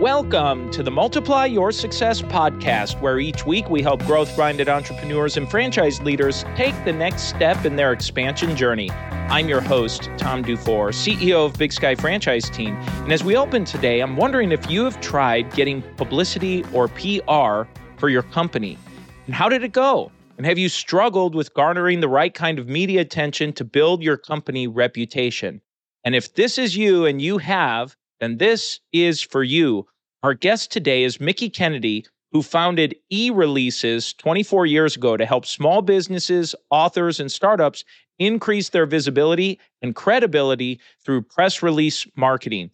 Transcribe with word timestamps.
Welcome 0.00 0.70
to 0.72 0.82
the 0.82 0.90
Multiply 0.90 1.46
Your 1.46 1.72
Success 1.72 2.20
podcast, 2.20 3.00
where 3.00 3.18
each 3.18 3.46
week 3.46 3.70
we 3.70 3.80
help 3.80 4.04
growth 4.04 4.36
minded 4.36 4.68
entrepreneurs 4.68 5.38
and 5.38 5.50
franchise 5.50 6.02
leaders 6.02 6.44
take 6.54 6.74
the 6.84 6.92
next 6.92 7.30
step 7.30 7.64
in 7.64 7.76
their 7.76 7.94
expansion 7.94 8.54
journey. 8.56 8.90
I'm 8.90 9.48
your 9.48 9.62
host, 9.62 10.10
Tom 10.18 10.42
Dufour, 10.42 10.90
CEO 10.90 11.46
of 11.46 11.56
Big 11.56 11.72
Sky 11.72 11.94
Franchise 11.94 12.50
Team. 12.50 12.76
And 12.76 13.10
as 13.10 13.24
we 13.24 13.38
open 13.38 13.64
today, 13.64 14.00
I'm 14.00 14.18
wondering 14.18 14.52
if 14.52 14.70
you 14.70 14.84
have 14.84 15.00
tried 15.00 15.50
getting 15.54 15.80
publicity 15.96 16.62
or 16.74 16.88
PR 16.88 17.66
for 17.96 18.10
your 18.10 18.22
company. 18.22 18.76
And 19.24 19.34
how 19.34 19.48
did 19.48 19.64
it 19.64 19.72
go? 19.72 20.12
And 20.36 20.44
have 20.44 20.58
you 20.58 20.68
struggled 20.68 21.34
with 21.34 21.54
garnering 21.54 22.00
the 22.00 22.08
right 22.08 22.34
kind 22.34 22.58
of 22.58 22.68
media 22.68 23.00
attention 23.00 23.54
to 23.54 23.64
build 23.64 24.02
your 24.02 24.18
company 24.18 24.68
reputation? 24.68 25.62
And 26.04 26.14
if 26.14 26.34
this 26.34 26.58
is 26.58 26.76
you 26.76 27.06
and 27.06 27.22
you 27.22 27.38
have, 27.38 27.96
then 28.20 28.38
this 28.38 28.80
is 28.92 29.20
for 29.20 29.42
you. 29.42 29.86
Our 30.22 30.34
guest 30.34 30.72
today 30.72 31.04
is 31.04 31.20
Mickie 31.20 31.50
Kennedy, 31.50 32.04
who 32.32 32.42
founded 32.42 32.96
e 33.10 33.30
releases 33.30 34.12
24 34.14 34.66
years 34.66 34.96
ago 34.96 35.16
to 35.16 35.26
help 35.26 35.46
small 35.46 35.82
businesses, 35.82 36.54
authors, 36.70 37.20
and 37.20 37.30
startups 37.30 37.84
increase 38.18 38.70
their 38.70 38.86
visibility 38.86 39.60
and 39.82 39.94
credibility 39.94 40.80
through 41.04 41.22
press 41.22 41.62
release 41.62 42.06
marketing. 42.16 42.70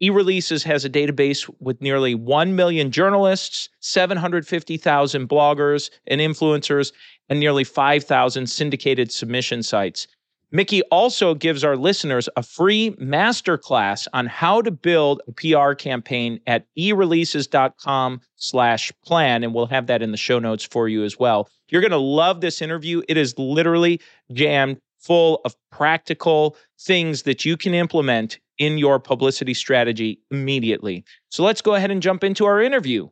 E-Releases 0.00 0.62
has 0.62 0.84
a 0.84 0.90
database 0.90 1.50
with 1.58 1.80
nearly 1.80 2.14
1 2.14 2.54
million 2.54 2.90
journalists, 2.90 3.70
750,000 3.80 5.26
bloggers 5.26 5.90
and 6.06 6.20
influencers, 6.20 6.92
and 7.30 7.40
nearly 7.40 7.64
5,000 7.64 8.46
syndicated 8.46 9.10
submission 9.10 9.62
sites. 9.62 10.06
Mickie 10.52 10.82
also 10.84 11.34
gives 11.34 11.64
our 11.64 11.76
listeners 11.76 12.28
a 12.36 12.42
free 12.42 12.90
masterclass 12.92 14.06
on 14.12 14.26
how 14.26 14.62
to 14.62 14.70
build 14.70 15.20
a 15.26 15.32
PR 15.32 15.74
campaign 15.74 16.38
at 16.46 16.66
ereleases.com 16.78 18.20
slash 18.36 18.92
plan, 19.04 19.42
and 19.42 19.52
we'll 19.52 19.66
have 19.66 19.86
that 19.88 20.02
in 20.02 20.12
the 20.12 20.16
show 20.16 20.38
notes 20.38 20.64
for 20.64 20.88
you 20.88 21.02
as 21.02 21.18
well. 21.18 21.48
You're 21.68 21.80
going 21.80 21.90
to 21.90 21.96
love 21.98 22.40
this 22.40 22.62
interview. 22.62 23.02
It 23.08 23.16
is 23.16 23.36
literally 23.38 24.00
jammed 24.32 24.78
full 25.00 25.40
of 25.44 25.56
practical 25.70 26.56
things 26.80 27.22
that 27.22 27.44
you 27.44 27.56
can 27.56 27.74
implement 27.74 28.38
in 28.58 28.78
your 28.78 28.98
publicity 28.98 29.54
strategy 29.54 30.20
immediately. 30.30 31.04
So 31.30 31.42
let's 31.42 31.60
go 31.60 31.74
ahead 31.74 31.90
and 31.90 32.00
jump 32.00 32.24
into 32.24 32.46
our 32.46 32.60
interview. 32.60 33.08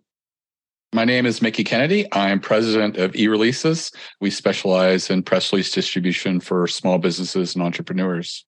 My 0.94 1.04
name 1.04 1.26
is 1.26 1.42
Mickie 1.42 1.64
Kennedy. 1.64 2.06
I'm 2.12 2.38
president 2.38 2.98
of 2.98 3.10
eReleases. 3.14 3.92
We 4.20 4.30
specialize 4.30 5.10
in 5.10 5.24
press 5.24 5.52
release 5.52 5.72
distribution 5.72 6.38
for 6.38 6.68
small 6.68 6.98
businesses 6.98 7.56
and 7.56 7.64
entrepreneurs. 7.64 8.46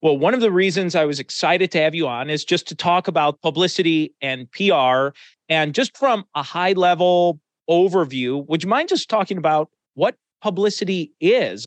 Well, 0.00 0.16
one 0.16 0.32
of 0.32 0.40
the 0.40 0.50
reasons 0.50 0.94
I 0.94 1.04
was 1.04 1.20
excited 1.20 1.70
to 1.72 1.78
have 1.82 1.94
you 1.94 2.08
on 2.08 2.30
is 2.30 2.46
just 2.46 2.66
to 2.68 2.74
talk 2.74 3.08
about 3.08 3.42
publicity 3.42 4.14
and 4.22 4.50
PR. 4.52 5.08
And 5.50 5.74
just 5.74 5.98
from 5.98 6.24
a 6.34 6.42
high 6.42 6.72
level 6.72 7.40
overview, 7.68 8.46
would 8.48 8.62
you 8.62 8.70
mind 8.70 8.88
just 8.88 9.10
talking 9.10 9.36
about 9.36 9.68
what 9.92 10.16
publicity 10.40 11.12
is? 11.20 11.66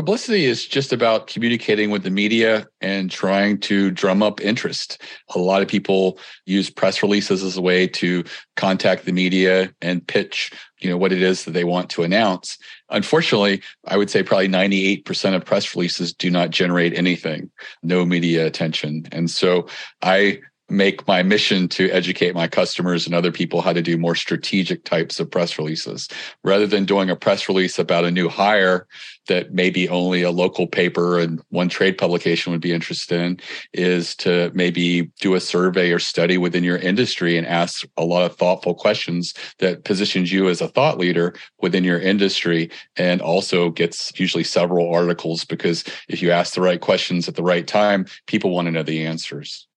Publicity 0.00 0.46
is 0.46 0.64
just 0.64 0.94
about 0.94 1.26
communicating 1.26 1.90
with 1.90 2.04
the 2.04 2.10
media 2.10 2.66
and 2.80 3.10
trying 3.10 3.60
to 3.60 3.90
drum 3.90 4.22
up 4.22 4.40
interest. 4.40 4.96
A 5.34 5.38
lot 5.38 5.60
of 5.60 5.68
people 5.68 6.18
use 6.46 6.70
press 6.70 7.02
releases 7.02 7.42
as 7.42 7.58
a 7.58 7.60
way 7.60 7.86
to 7.86 8.24
contact 8.56 9.04
the 9.04 9.12
media 9.12 9.70
and 9.82 10.06
pitch, 10.06 10.52
you 10.78 10.88
know, 10.88 10.96
what 10.96 11.12
it 11.12 11.20
is 11.20 11.44
that 11.44 11.50
they 11.50 11.64
want 11.64 11.90
to 11.90 12.02
announce. 12.02 12.56
Unfortunately, 12.88 13.60
I 13.88 13.98
would 13.98 14.08
say 14.08 14.22
probably 14.22 14.48
98% 14.48 15.34
of 15.34 15.44
press 15.44 15.76
releases 15.76 16.14
do 16.14 16.30
not 16.30 16.48
generate 16.48 16.96
anything, 16.96 17.50
no 17.82 18.06
media 18.06 18.46
attention. 18.46 19.06
And 19.12 19.30
so 19.30 19.66
I 20.00 20.40
make 20.70 21.06
my 21.06 21.22
mission 21.22 21.68
to 21.68 21.90
educate 21.90 22.34
my 22.34 22.48
customers 22.48 23.06
and 23.06 23.14
other 23.14 23.32
people 23.32 23.60
how 23.60 23.72
to 23.72 23.82
do 23.82 23.98
more 23.98 24.14
strategic 24.14 24.84
types 24.84 25.20
of 25.20 25.30
press 25.30 25.58
releases. 25.58 26.08
Rather 26.44 26.66
than 26.66 26.84
doing 26.84 27.10
a 27.10 27.16
press 27.16 27.48
release 27.48 27.78
about 27.78 28.04
a 28.04 28.10
new 28.10 28.28
hire 28.28 28.86
that 29.28 29.52
maybe 29.54 29.88
only 29.88 30.22
a 30.22 30.30
local 30.30 30.66
paper 30.66 31.18
and 31.18 31.40
one 31.50 31.68
trade 31.68 31.96
publication 31.96 32.50
would 32.50 32.60
be 32.60 32.72
interested 32.72 33.20
in 33.20 33.38
is 33.72 34.14
to 34.16 34.50
maybe 34.54 35.02
do 35.20 35.34
a 35.34 35.40
survey 35.40 35.92
or 35.92 35.98
study 35.98 36.36
within 36.36 36.64
your 36.64 36.78
industry 36.78 37.36
and 37.36 37.46
ask 37.46 37.86
a 37.96 38.04
lot 38.04 38.24
of 38.24 38.36
thoughtful 38.36 38.74
questions 38.74 39.34
that 39.58 39.84
positions 39.84 40.32
you 40.32 40.48
as 40.48 40.60
a 40.60 40.68
thought 40.68 40.98
leader 40.98 41.34
within 41.60 41.84
your 41.84 42.00
industry 42.00 42.70
and 42.96 43.20
also 43.20 43.70
gets 43.70 44.12
usually 44.18 44.44
several 44.44 44.92
articles 44.92 45.44
because 45.44 45.84
if 46.08 46.20
you 46.20 46.30
ask 46.30 46.54
the 46.54 46.60
right 46.60 46.80
questions 46.80 47.28
at 47.28 47.36
the 47.36 47.42
right 47.42 47.68
time 47.68 48.06
people 48.26 48.50
want 48.50 48.66
to 48.66 48.72
know 48.72 48.82
the 48.82 49.06
answers 49.06 49.68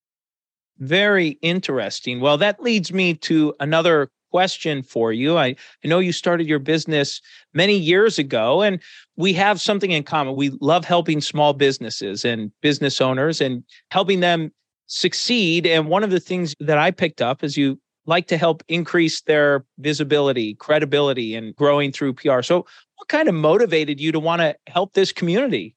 very 0.80 1.38
interesting. 1.42 2.20
Well, 2.20 2.38
that 2.38 2.62
leads 2.62 2.92
me 2.92 3.14
to 3.16 3.54
another 3.60 4.10
question 4.32 4.82
for 4.82 5.14
you. 5.14 5.38
I, 5.38 5.56
I 5.84 5.88
know 5.88 6.00
you 6.00 6.12
started 6.12 6.48
your 6.48 6.60
business 6.60 7.22
many 7.54 7.78
years 7.78 8.18
ago, 8.18 8.64
and 8.64 8.82
we 9.16 9.32
have 9.34 9.62
something 9.62 9.92
in 9.92 10.04
common. 10.04 10.36
We 10.36 10.50
love 10.60 10.86
helping 10.86 11.22
small 11.22 11.54
businesses 11.54 12.26
and 12.26 12.52
business 12.62 13.00
owners 13.00 13.42
and 13.42 13.64
helping 13.92 14.22
them 14.22 14.52
succeed. 14.88 15.68
And 15.68 15.88
one 15.88 16.04
of 16.04 16.10
the 16.10 16.20
things 16.20 16.56
that 16.60 16.80
I 16.80 16.90
picked 16.90 17.22
up 17.22 17.44
is 17.44 17.58
you 17.58 17.80
like 18.06 18.28
to 18.28 18.38
help 18.38 18.64
increase 18.68 19.22
their 19.22 19.66
visibility, 19.78 20.56
credibility, 20.56 21.36
and 21.36 21.56
growing 21.56 21.92
through 21.92 22.14
PR. 22.14 22.42
So, 22.42 22.66
what 22.96 23.08
kind 23.08 23.30
of 23.30 23.36
motivated 23.36 24.00
you 24.00 24.12
to 24.12 24.20
want 24.20 24.42
to 24.42 24.56
help 24.68 24.94
this 24.94 25.12
community? 25.12 25.76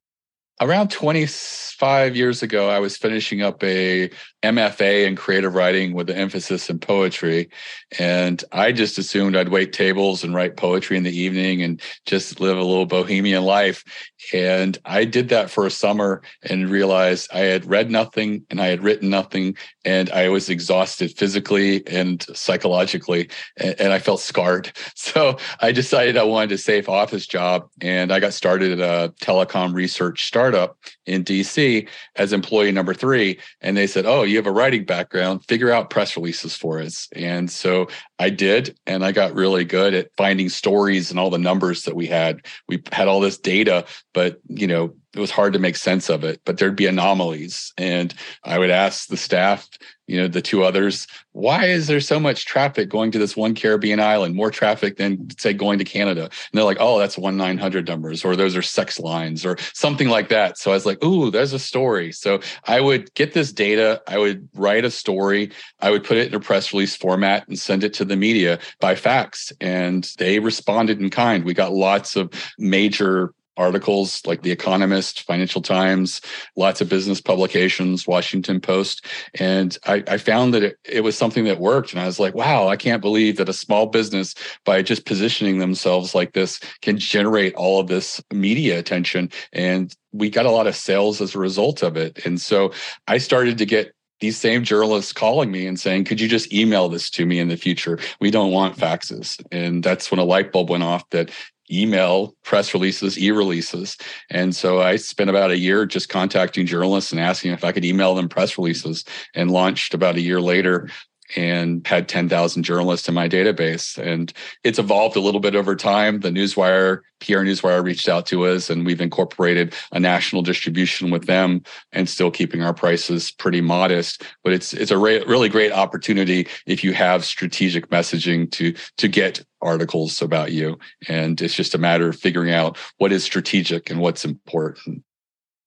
Around 0.59 0.91
25 0.91 2.17
years 2.17 2.43
ago, 2.43 2.71
I 2.71 2.78
was 2.78 2.97
finishing 2.97 3.43
up 3.43 3.62
a 3.62 4.09
MFA 4.43 5.06
in 5.06 5.15
creative 5.15 5.55
writing 5.55 5.93
with 5.93 6.09
an 6.09 6.17
emphasis 6.17 6.71
in 6.71 6.78
poetry. 6.78 7.50
And 7.99 8.43
I 8.53 8.72
just 8.72 8.97
assumed 8.97 9.37
I'd 9.37 9.50
wait 9.50 9.75
tables 9.75 10.25
and 10.25 10.34
write 10.34 10.56
poetry 10.56 10.97
in 10.97 11.03
the 11.03 11.15
evening 11.15 11.61
and 11.61 11.78
just 12.06 12.41
live 12.41 12.56
a 12.56 12.65
little 12.65 12.87
bohemian 12.87 13.43
life. 13.45 13.84
And 14.33 14.78
I 14.87 15.05
did 15.05 15.28
that 15.28 15.50
for 15.50 15.66
a 15.66 15.71
summer 15.71 16.22
and 16.43 16.71
realized 16.71 17.28
I 17.34 17.41
had 17.41 17.66
read 17.66 17.91
nothing 17.91 18.47
and 18.49 18.59
I 18.59 18.69
had 18.69 18.83
written 18.83 19.11
nothing. 19.11 19.59
And 19.86 20.10
I 20.10 20.28
was 20.28 20.50
exhausted 20.50 21.16
physically 21.16 21.86
and 21.86 22.24
psychologically. 22.34 23.30
And 23.56 23.92
I 23.92 23.98
felt 23.98 24.20
scarred. 24.20 24.72
So 25.06 25.38
I 25.60 25.70
decided 25.70 26.16
I 26.16 26.24
wanted 26.24 26.52
a 26.52 26.58
safe 26.58 26.88
office 26.88 27.26
job. 27.26 27.69
And 27.80 28.12
I 28.12 28.19
got 28.19 28.34
started 28.34 28.80
at 28.80 28.80
a 28.80 29.14
telecom 29.22 29.72
research 29.72 30.26
startup 30.26 30.76
in 31.06 31.22
DC 31.22 31.88
as 32.16 32.32
employee 32.32 32.72
number 32.72 32.92
three. 32.92 33.38
And 33.60 33.76
they 33.76 33.86
said, 33.86 34.04
Oh, 34.04 34.24
you 34.24 34.36
have 34.36 34.48
a 34.48 34.52
writing 34.52 34.84
background, 34.84 35.44
figure 35.44 35.70
out 35.70 35.91
press 35.91 36.16
releases 36.16 36.56
for 36.56 36.80
us. 36.80 37.08
And 37.14 37.48
so 37.50 37.88
I 38.18 38.30
did. 38.30 38.76
And 38.86 39.04
I 39.04 39.12
got 39.12 39.34
really 39.34 39.64
good 39.64 39.94
at 39.94 40.10
finding 40.16 40.48
stories 40.48 41.10
and 41.10 41.20
all 41.20 41.30
the 41.30 41.38
numbers 41.38 41.84
that 41.84 41.94
we 41.94 42.06
had. 42.06 42.44
We 42.68 42.82
had 42.92 43.06
all 43.06 43.20
this 43.20 43.38
data 43.38 43.86
but 44.16 44.41
you 44.48 44.66
know 44.66 44.94
it 45.16 45.21
was 45.21 45.31
hard 45.31 45.53
to 45.53 45.59
make 45.59 45.77
sense 45.77 46.09
of 46.09 46.25
it 46.25 46.41
but 46.44 46.59
there'd 46.59 46.77
be 46.77 46.87
anomalies. 46.87 47.72
And 47.78 48.15
i 48.44 48.59
would 48.59 48.71
ask 48.71 49.09
the 49.09 49.16
staff 49.16 49.69
you 50.06 50.16
know 50.16 50.28
the 50.28 50.43
two 50.43 50.62
others 50.62 51.06
why 51.32 51.66
is 51.66 51.87
there 51.87 52.00
so 52.00 52.19
much 52.19 52.47
traffic 52.47 52.88
going 52.88 53.10
to 53.10 53.19
this 53.19 53.37
one 53.37 53.54
caribbean 53.54 54.00
island? 54.00 54.34
More 54.34 54.50
traffic 54.50 54.97
than 54.97 55.28
say 55.38 55.53
going 55.53 55.78
to 55.78 55.84
canada. 55.84 56.22
And 56.22 56.32
they're 56.53 56.65
like 56.65 56.78
oh 56.81 56.99
that's 56.99 57.19
one 57.19 57.37
900 57.37 57.87
numbers 57.87 58.25
or 58.25 58.37
those 58.37 58.56
are 58.56 58.62
sex 58.62 58.99
lines 58.99 59.44
or 59.44 59.56
something 59.75 60.09
like 60.09 60.28
that. 60.28 60.59
So 60.59 60.71
i 60.71 60.75
was 60.75 60.87
like 60.87 61.03
ooh 61.04 61.31
there's 61.31 61.53
a 61.53 61.59
story. 61.59 62.12
So 62.12 62.41
i 62.65 62.81
would 62.81 63.12
get 63.15 63.34
this 63.34 63.53
data 63.53 64.03
i 64.06 64.19
would 64.19 64.48
write 64.54 64.84
a 64.84 64.91
story 64.91 65.50
i 65.81 65.91
would 65.91 66.04
put 66.04 66.16
it 66.16 66.28
in 66.28 66.34
a 66.34 66.41
press 66.41 66.72
release 66.72 66.97
format 66.97 67.47
and 67.48 67.59
send 67.59 67.84
it 67.84 67.93
to 67.94 68.04
the 68.04 68.16
media 68.16 68.59
by 68.81 68.94
fax. 68.94 69.53
And 69.60 70.10
they 70.19 70.38
responded 70.38 71.00
in 71.00 71.10
kind. 71.10 71.44
We 71.44 71.54
got 71.54 71.72
lots 71.72 72.16
of 72.16 72.31
major 72.59 73.34
articles 73.56 74.25
like 74.27 74.43
The 74.43 74.50
Economist, 74.50 75.22
Financial 75.22 75.62
Times, 75.62 76.21
lots 76.56 76.81
of 76.81 76.89
business 76.89 77.21
publications, 77.21 78.06
Washington 78.06 78.61
Post. 78.61 79.05
And 79.39 79.77
I, 79.87 80.03
I, 80.09 80.19
found 80.19 80.55
that 80.55 80.62
it, 80.62 80.78
it 80.84 81.00
was 81.03 81.17
something 81.17 81.44
that 81.44 81.61
worked. 81.61 81.92
And 81.92 82.01
I 82.01 82.07
was 82.07 82.21
like, 82.21 82.34
wow, 82.34 82.69
I 82.69 82.77
can't 82.77 83.03
believe 83.03 83.36
that 83.36 83.48
a 83.48 83.54
small 83.54 83.86
business, 83.86 84.34
by 84.65 84.83
just 84.83 85.07
positioning 85.07 85.59
themselves 85.59 86.15
like 86.15 86.33
this, 86.33 86.60
can 86.83 86.98
generate 86.98 87.54
all 87.54 87.80
of 87.80 87.89
this 87.89 88.22
media 88.33 88.78
attention. 88.78 89.30
And 89.53 89.95
we 90.13 90.30
got 90.30 90.47
a 90.47 90.51
lot 90.51 90.66
of 90.66 90.77
sales 90.77 91.21
as 91.21 91.34
a 91.34 91.39
result 91.39 91.83
of 91.83 91.97
it. 91.97 92.25
And 92.25 92.41
so 92.41 92.72
I 93.07 93.19
started 93.19 93.59
to 93.59 93.66
get 93.66 93.92
these 94.21 94.39
same 94.39 94.65
journalists 94.65 95.13
calling 95.13 95.51
me 95.51 95.66
and 95.66 95.78
saying, 95.78 96.04
could 96.04 96.21
you 96.21 96.28
just 96.28 96.53
email 96.53 96.89
this 96.89 97.10
to 97.10 97.27
me 97.27 97.39
in 97.39 97.48
the 97.48 97.57
future? 97.57 97.98
We 98.21 98.30
don't 98.30 98.51
want 98.51 98.77
faxes. 98.77 99.42
And 99.53 99.83
that's 99.83 100.10
when 100.10 100.19
a 100.19 100.25
light 100.25 100.53
bulb 100.53 100.71
went 100.71 100.83
off 100.83 101.09
that 101.10 101.30
email 101.71 102.34
press 102.45 102.74
releases, 102.74 103.18
e 103.18 103.30
releases. 103.30 103.97
And 104.30 104.54
so 104.54 104.80
I 104.80 104.97
spent 104.97 105.30
about 105.30 105.51
a 105.51 105.59
year 105.59 105.86
just 105.86 106.09
contacting 106.09 106.66
journalists 106.66 107.13
and 107.13 107.21
asking 107.21 107.53
if 107.53 107.65
I 107.65 107.72
could 107.72 107.84
email 107.84 108.15
them 108.15 108.28
press 108.28 108.57
releases 108.59 109.04
and 109.34 109.51
launched 109.51 109.95
about 109.95 110.16
a 110.16 110.21
year 110.21 110.41
later 110.41 110.89
and 111.34 111.87
had 111.87 112.09
10,000 112.09 112.63
journalists 112.63 113.09
in 113.09 113.15
my 113.15 113.28
database. 113.28 113.99
And 113.99 114.33
it's 114.63 114.78
evolved 114.78 115.17
a 115.17 115.21
little 115.21 115.41
bit 115.41 115.57
over 115.57 115.75
time. 115.75 116.21
The 116.21 116.31
Newswire, 116.31 117.01
PR 117.21 117.39
Newswire 117.39 117.83
reached 117.83 118.09
out 118.09 118.27
to 118.27 118.47
us 118.47 118.71
and 118.71 118.87
we've 118.87 119.01
incorporated 119.01 119.75
a 119.93 119.99
national 119.99 120.43
distribution 120.43 121.11
with 121.11 121.27
them 121.27 121.63
and 121.93 122.09
still 122.09 122.31
keeping 122.31 122.63
our 122.63 122.75
prices 122.75 123.31
pretty 123.31 123.61
modest. 123.61 124.23
But 124.45 124.53
it's 124.53 124.75
it's 124.75 124.91
a 124.91 124.99
re- 124.99 125.25
really 125.25 125.49
great 125.49 125.73
opportunity 125.73 126.47
if 126.67 126.84
you 126.84 126.93
have 126.93 127.25
strategic 127.25 127.89
messaging 127.89 128.51
to 128.53 128.75
to 128.99 129.09
get 129.09 129.45
articles 129.63 130.21
about 130.21 130.53
you. 130.53 130.78
And 131.09 131.41
it's 131.41 131.55
just 131.55 131.75
a 131.75 131.78
matter 131.78 132.09
of 132.09 132.17
figuring 132.17 132.53
out 132.53 132.77
what 132.99 133.13
is 133.13 133.25
strategic 133.25 133.91
and 133.91 134.01
what's 134.01 134.25
important 134.25 135.03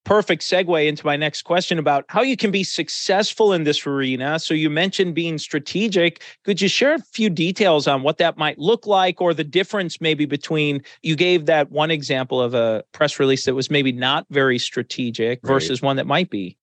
perfect 0.09 0.41
segue 0.41 0.87
into 0.87 1.05
my 1.05 1.15
next 1.15 1.43
question 1.43 1.77
about 1.77 2.03
how 2.09 2.23
you 2.23 2.35
can 2.35 2.49
be 2.49 2.63
successful 2.63 3.53
in 3.53 3.63
this 3.63 3.85
arena. 3.85 4.39
So, 4.39 4.55
you 4.55 4.67
mentioned 4.67 5.13
being 5.13 5.37
strategic. 5.37 6.23
Could 6.43 6.59
you 6.59 6.67
share 6.67 6.95
a 6.95 6.99
few 6.99 7.29
details 7.29 7.87
on 7.87 8.01
what 8.01 8.17
that 8.17 8.35
might 8.35 8.57
look 8.57 8.87
like 8.87 9.21
or 9.21 9.35
the 9.35 9.43
difference 9.43 10.01
maybe 10.01 10.25
between 10.25 10.81
you 11.03 11.15
gave 11.15 11.45
that 11.45 11.69
one 11.69 11.91
example 11.91 12.41
of 12.41 12.55
a 12.55 12.83
press 12.91 13.19
release 13.19 13.45
that 13.45 13.53
was 13.53 13.69
maybe 13.69 13.91
not 13.91 14.25
very 14.31 14.57
strategic 14.57 15.41
versus 15.43 15.79
one 15.79 15.97
that 15.97 16.07
might 16.07 16.31
be? 16.31 16.57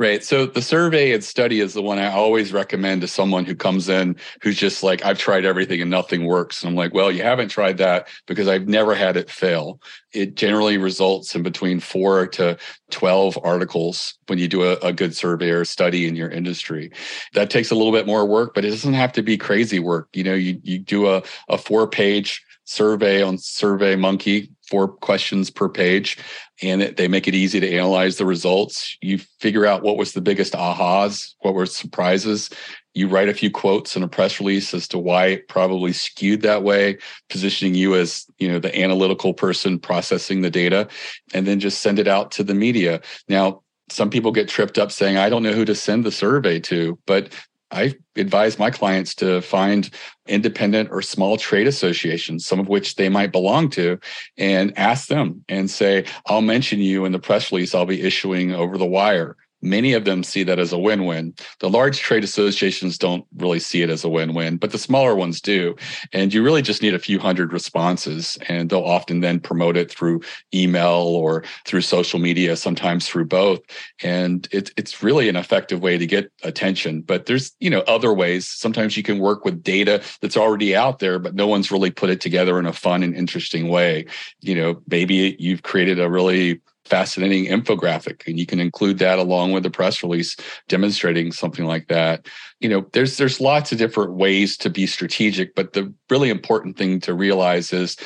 Right. 0.00 0.22
So 0.22 0.46
the 0.46 0.62
survey 0.62 1.12
and 1.12 1.24
study 1.24 1.58
is 1.58 1.74
the 1.74 1.82
one 1.82 1.98
I 1.98 2.12
always 2.12 2.52
recommend 2.52 3.00
to 3.00 3.08
someone 3.08 3.44
who 3.44 3.56
comes 3.56 3.88
in 3.88 4.14
who's 4.42 4.56
just 4.56 4.84
like, 4.84 5.04
I've 5.04 5.18
tried 5.18 5.44
everything 5.44 5.82
and 5.82 5.90
nothing 5.90 6.24
works. 6.24 6.62
And 6.62 6.70
I'm 6.70 6.76
like, 6.76 6.94
well, 6.94 7.10
you 7.10 7.24
haven't 7.24 7.48
tried 7.48 7.78
that 7.78 8.06
because 8.26 8.46
I've 8.46 8.68
never 8.68 8.94
had 8.94 9.16
it 9.16 9.28
fail. 9.28 9.80
It 10.12 10.36
generally 10.36 10.78
results 10.78 11.34
in 11.34 11.42
between 11.42 11.80
four 11.80 12.28
to 12.28 12.56
12 12.92 13.40
articles 13.42 14.14
when 14.28 14.38
you 14.38 14.46
do 14.46 14.62
a, 14.62 14.74
a 14.76 14.92
good 14.92 15.16
survey 15.16 15.50
or 15.50 15.64
study 15.64 16.06
in 16.06 16.14
your 16.14 16.30
industry. 16.30 16.92
That 17.34 17.50
takes 17.50 17.72
a 17.72 17.74
little 17.74 17.92
bit 17.92 18.06
more 18.06 18.24
work, 18.24 18.54
but 18.54 18.64
it 18.64 18.70
doesn't 18.70 18.94
have 18.94 19.12
to 19.14 19.22
be 19.22 19.36
crazy 19.36 19.80
work. 19.80 20.10
You 20.12 20.22
know, 20.22 20.34
you, 20.34 20.60
you 20.62 20.78
do 20.78 21.08
a, 21.08 21.24
a 21.48 21.58
four 21.58 21.88
page 21.88 22.44
survey 22.68 23.22
on 23.22 23.38
Survey 23.38 23.96
Monkey, 23.96 24.50
four 24.68 24.88
questions 24.88 25.50
per 25.50 25.68
page, 25.68 26.18
and 26.62 26.82
it, 26.82 26.96
they 26.96 27.08
make 27.08 27.28
it 27.28 27.34
easy 27.34 27.60
to 27.60 27.72
analyze 27.72 28.16
the 28.16 28.26
results. 28.26 28.96
You 29.00 29.18
figure 29.40 29.66
out 29.66 29.82
what 29.82 29.96
was 29.96 30.12
the 30.12 30.20
biggest 30.20 30.52
ahas, 30.52 31.34
what 31.40 31.54
were 31.54 31.66
surprises. 31.66 32.50
You 32.94 33.08
write 33.08 33.28
a 33.28 33.34
few 33.34 33.50
quotes 33.50 33.96
in 33.96 34.02
a 34.02 34.08
press 34.08 34.40
release 34.40 34.74
as 34.74 34.88
to 34.88 34.98
why 34.98 35.26
it 35.26 35.48
probably 35.48 35.92
skewed 35.92 36.42
that 36.42 36.62
way, 36.62 36.98
positioning 37.30 37.74
you 37.74 37.94
as 37.94 38.26
you 38.38 38.48
know 38.48 38.58
the 38.58 38.76
analytical 38.78 39.34
person 39.34 39.78
processing 39.78 40.42
the 40.42 40.50
data, 40.50 40.88
and 41.32 41.46
then 41.46 41.60
just 41.60 41.80
send 41.80 41.98
it 41.98 42.08
out 42.08 42.30
to 42.32 42.44
the 42.44 42.54
media. 42.54 43.00
Now, 43.28 43.62
some 43.90 44.10
people 44.10 44.32
get 44.32 44.48
tripped 44.48 44.78
up 44.78 44.92
saying, 44.92 45.16
I 45.16 45.30
don't 45.30 45.42
know 45.42 45.52
who 45.52 45.64
to 45.64 45.74
send 45.74 46.04
the 46.04 46.12
survey 46.12 46.60
to, 46.60 46.98
but 47.06 47.32
I 47.70 47.94
advise 48.16 48.58
my 48.58 48.70
clients 48.70 49.14
to 49.16 49.42
find 49.42 49.90
independent 50.26 50.88
or 50.90 51.02
small 51.02 51.36
trade 51.36 51.66
associations, 51.66 52.46
some 52.46 52.60
of 52.60 52.68
which 52.68 52.96
they 52.96 53.08
might 53.08 53.32
belong 53.32 53.68
to, 53.70 53.98
and 54.36 54.76
ask 54.78 55.08
them 55.08 55.44
and 55.48 55.70
say, 55.70 56.04
I'll 56.26 56.40
mention 56.40 56.80
you 56.80 57.04
in 57.04 57.12
the 57.12 57.18
press 57.18 57.52
release 57.52 57.74
I'll 57.74 57.86
be 57.86 58.02
issuing 58.02 58.54
over 58.54 58.78
the 58.78 58.86
wire. 58.86 59.36
Many 59.60 59.92
of 59.92 60.04
them 60.04 60.22
see 60.22 60.44
that 60.44 60.58
as 60.58 60.72
a 60.72 60.78
win 60.78 61.04
win. 61.04 61.34
The 61.60 61.70
large 61.70 61.98
trade 61.98 62.24
associations 62.24 62.96
don't 62.96 63.24
really 63.36 63.58
see 63.58 63.82
it 63.82 63.90
as 63.90 64.04
a 64.04 64.08
win 64.08 64.34
win, 64.34 64.56
but 64.56 64.70
the 64.70 64.78
smaller 64.78 65.14
ones 65.14 65.40
do. 65.40 65.74
And 66.12 66.32
you 66.32 66.42
really 66.42 66.62
just 66.62 66.82
need 66.82 66.94
a 66.94 66.98
few 66.98 67.18
hundred 67.18 67.52
responses, 67.52 68.38
and 68.48 68.70
they'll 68.70 68.82
often 68.82 69.20
then 69.20 69.40
promote 69.40 69.76
it 69.76 69.90
through 69.90 70.20
email 70.54 71.00
or 71.00 71.44
through 71.66 71.80
social 71.80 72.18
media, 72.18 72.56
sometimes 72.56 73.08
through 73.08 73.26
both. 73.26 73.60
And 74.02 74.48
it, 74.52 74.70
it's 74.76 75.02
really 75.02 75.28
an 75.28 75.36
effective 75.36 75.80
way 75.80 75.98
to 75.98 76.06
get 76.06 76.30
attention. 76.44 77.02
But 77.02 77.26
there's 77.26 77.52
you 77.60 77.70
know 77.70 77.80
other 77.80 78.12
ways. 78.12 78.46
Sometimes 78.46 78.96
you 78.96 79.02
can 79.02 79.18
work 79.18 79.44
with 79.44 79.62
data 79.62 80.02
that's 80.20 80.36
already 80.36 80.76
out 80.76 81.00
there, 81.00 81.18
but 81.18 81.34
no 81.34 81.46
one's 81.46 81.70
really 81.70 81.90
put 81.90 82.10
it 82.10 82.20
together 82.20 82.58
in 82.58 82.66
a 82.66 82.72
fun 82.72 83.02
and 83.02 83.14
interesting 83.14 83.68
way. 83.68 84.06
You 84.40 84.54
know, 84.54 84.82
maybe 84.88 85.36
you've 85.38 85.62
created 85.62 85.98
a 85.98 86.08
really 86.08 86.60
fascinating 86.88 87.46
infographic 87.46 88.26
and 88.26 88.38
you 88.38 88.46
can 88.46 88.60
include 88.60 88.98
that 88.98 89.18
along 89.18 89.52
with 89.52 89.62
the 89.62 89.70
press 89.70 90.02
release 90.02 90.36
demonstrating 90.68 91.30
something 91.30 91.66
like 91.66 91.88
that 91.88 92.26
you 92.60 92.68
know 92.68 92.86
there's 92.92 93.16
there's 93.16 93.40
lots 93.40 93.70
of 93.72 93.78
different 93.78 94.12
ways 94.14 94.56
to 94.56 94.70
be 94.70 94.86
strategic 94.86 95.54
but 95.54 95.72
the 95.72 95.92
really 96.10 96.30
important 96.30 96.76
thing 96.76 96.98
to 97.00 97.14
realize 97.14 97.72
is 97.72 97.96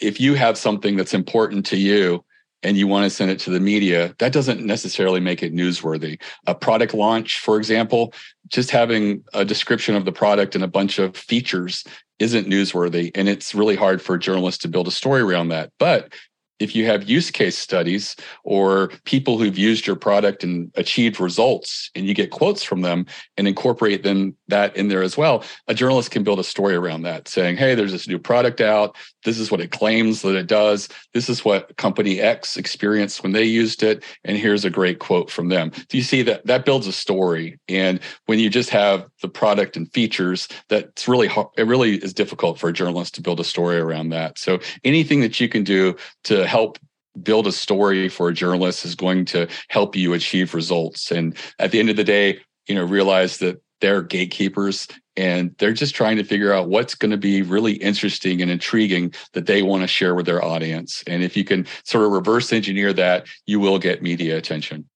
if 0.00 0.20
you 0.20 0.34
have 0.34 0.58
something 0.58 0.96
that's 0.96 1.14
important 1.14 1.64
to 1.66 1.76
you 1.76 2.24
and 2.62 2.76
you 2.76 2.86
want 2.86 3.04
to 3.04 3.10
send 3.10 3.30
it 3.30 3.38
to 3.38 3.50
the 3.50 3.60
media, 3.60 4.14
that 4.18 4.32
doesn't 4.32 4.64
necessarily 4.64 5.20
make 5.20 5.42
it 5.42 5.54
newsworthy. 5.54 6.20
A 6.46 6.54
product 6.54 6.94
launch, 6.94 7.38
for 7.38 7.58
example, 7.58 8.12
just 8.48 8.70
having 8.70 9.22
a 9.34 9.44
description 9.44 9.94
of 9.94 10.04
the 10.04 10.12
product 10.12 10.54
and 10.54 10.64
a 10.64 10.68
bunch 10.68 10.98
of 10.98 11.16
features 11.16 11.84
isn't 12.18 12.48
newsworthy. 12.48 13.10
And 13.14 13.28
it's 13.28 13.54
really 13.54 13.76
hard 13.76 14.00
for 14.00 14.14
a 14.14 14.18
journalist 14.18 14.62
to 14.62 14.68
build 14.68 14.88
a 14.88 14.90
story 14.92 15.20
around 15.20 15.48
that. 15.48 15.70
But 15.78 16.12
if 16.58 16.74
you 16.74 16.86
have 16.86 17.08
use 17.08 17.30
case 17.30 17.56
studies 17.56 18.16
or 18.44 18.88
people 19.04 19.38
who've 19.38 19.58
used 19.58 19.86
your 19.86 19.96
product 19.96 20.42
and 20.42 20.70
achieved 20.74 21.20
results 21.20 21.90
and 21.94 22.06
you 22.06 22.14
get 22.14 22.30
quotes 22.30 22.62
from 22.62 22.82
them 22.82 23.06
and 23.36 23.48
incorporate 23.48 24.02
them 24.02 24.36
that 24.48 24.76
in 24.76 24.88
there 24.88 25.02
as 25.02 25.16
well 25.16 25.44
a 25.68 25.74
journalist 25.74 26.10
can 26.10 26.22
build 26.22 26.38
a 26.38 26.44
story 26.44 26.74
around 26.74 27.02
that 27.02 27.28
saying 27.28 27.56
hey 27.56 27.74
there's 27.74 27.92
this 27.92 28.08
new 28.08 28.18
product 28.18 28.60
out. 28.60 28.96
This 29.24 29.38
is 29.38 29.50
what 29.50 29.60
it 29.60 29.72
claims 29.72 30.22
that 30.22 30.36
it 30.36 30.46
does. 30.46 30.88
This 31.12 31.28
is 31.28 31.44
what 31.44 31.76
company 31.76 32.20
x 32.20 32.56
experienced 32.56 33.22
when 33.22 33.32
they 33.32 33.44
used 33.44 33.82
it. 33.82 34.04
And 34.24 34.36
here's 34.36 34.64
a 34.64 34.70
great 34.70 34.98
quote 34.98 35.30
from 35.30 35.48
them. 35.48 35.70
Do 35.88 35.96
you 35.96 36.02
see 36.02 36.22
that 36.22 36.46
that 36.46 36.64
builds 36.64 36.86
a 36.86 36.92
story. 36.92 37.58
And 37.68 38.00
when 38.26 38.38
you 38.38 38.50
just 38.50 38.70
have 38.70 39.06
the 39.22 39.28
product 39.28 39.76
and 39.76 39.92
features 39.92 40.48
that's 40.68 41.08
really 41.08 41.28
hard 41.28 41.48
it 41.56 41.66
really 41.66 41.96
is 41.96 42.14
difficult 42.14 42.58
for 42.58 42.68
a 42.68 42.72
journalist 42.72 43.14
to 43.14 43.22
build 43.22 43.40
a 43.40 43.44
story 43.44 43.78
around 43.78 44.10
that. 44.10 44.38
So 44.38 44.58
anything 44.84 45.20
that 45.20 45.40
you 45.40 45.48
can 45.48 45.64
do 45.64 45.96
to 46.24 46.45
help 46.46 46.78
build 47.22 47.46
a 47.46 47.52
story 47.52 48.08
for 48.08 48.28
a 48.28 48.34
journalist 48.34 48.84
is 48.84 48.94
going 48.94 49.24
to 49.26 49.48
help 49.68 49.96
you 49.96 50.12
achieve 50.12 50.54
results. 50.54 51.10
And 51.10 51.36
at 51.58 51.70
the 51.70 51.80
end 51.80 51.90
of 51.90 51.96
the 51.96 52.04
day, 52.04 52.40
you 52.66 52.74
know, 52.74 52.84
realize 52.84 53.38
that 53.38 53.60
they're 53.80 54.02
gatekeepers 54.02 54.88
and 55.16 55.54
they're 55.58 55.72
just 55.72 55.94
trying 55.94 56.16
to 56.16 56.24
figure 56.24 56.52
out 56.52 56.68
what's 56.68 56.94
going 56.94 57.10
to 57.10 57.16
be 57.16 57.42
really 57.42 57.74
interesting 57.74 58.42
and 58.42 58.50
intriguing 58.50 59.14
that 59.32 59.46
they 59.46 59.62
want 59.62 59.82
to 59.82 59.86
share 59.86 60.14
with 60.14 60.26
their 60.26 60.44
audience. 60.44 61.02
And 61.06 61.22
if 61.22 61.36
you 61.36 61.44
can 61.44 61.66
sort 61.84 62.04
of 62.04 62.12
reverse 62.12 62.52
engineer 62.52 62.92
that, 62.94 63.26
you 63.46 63.60
will 63.60 63.78
get 63.78 64.02
media 64.02 64.36
attention. 64.36 64.88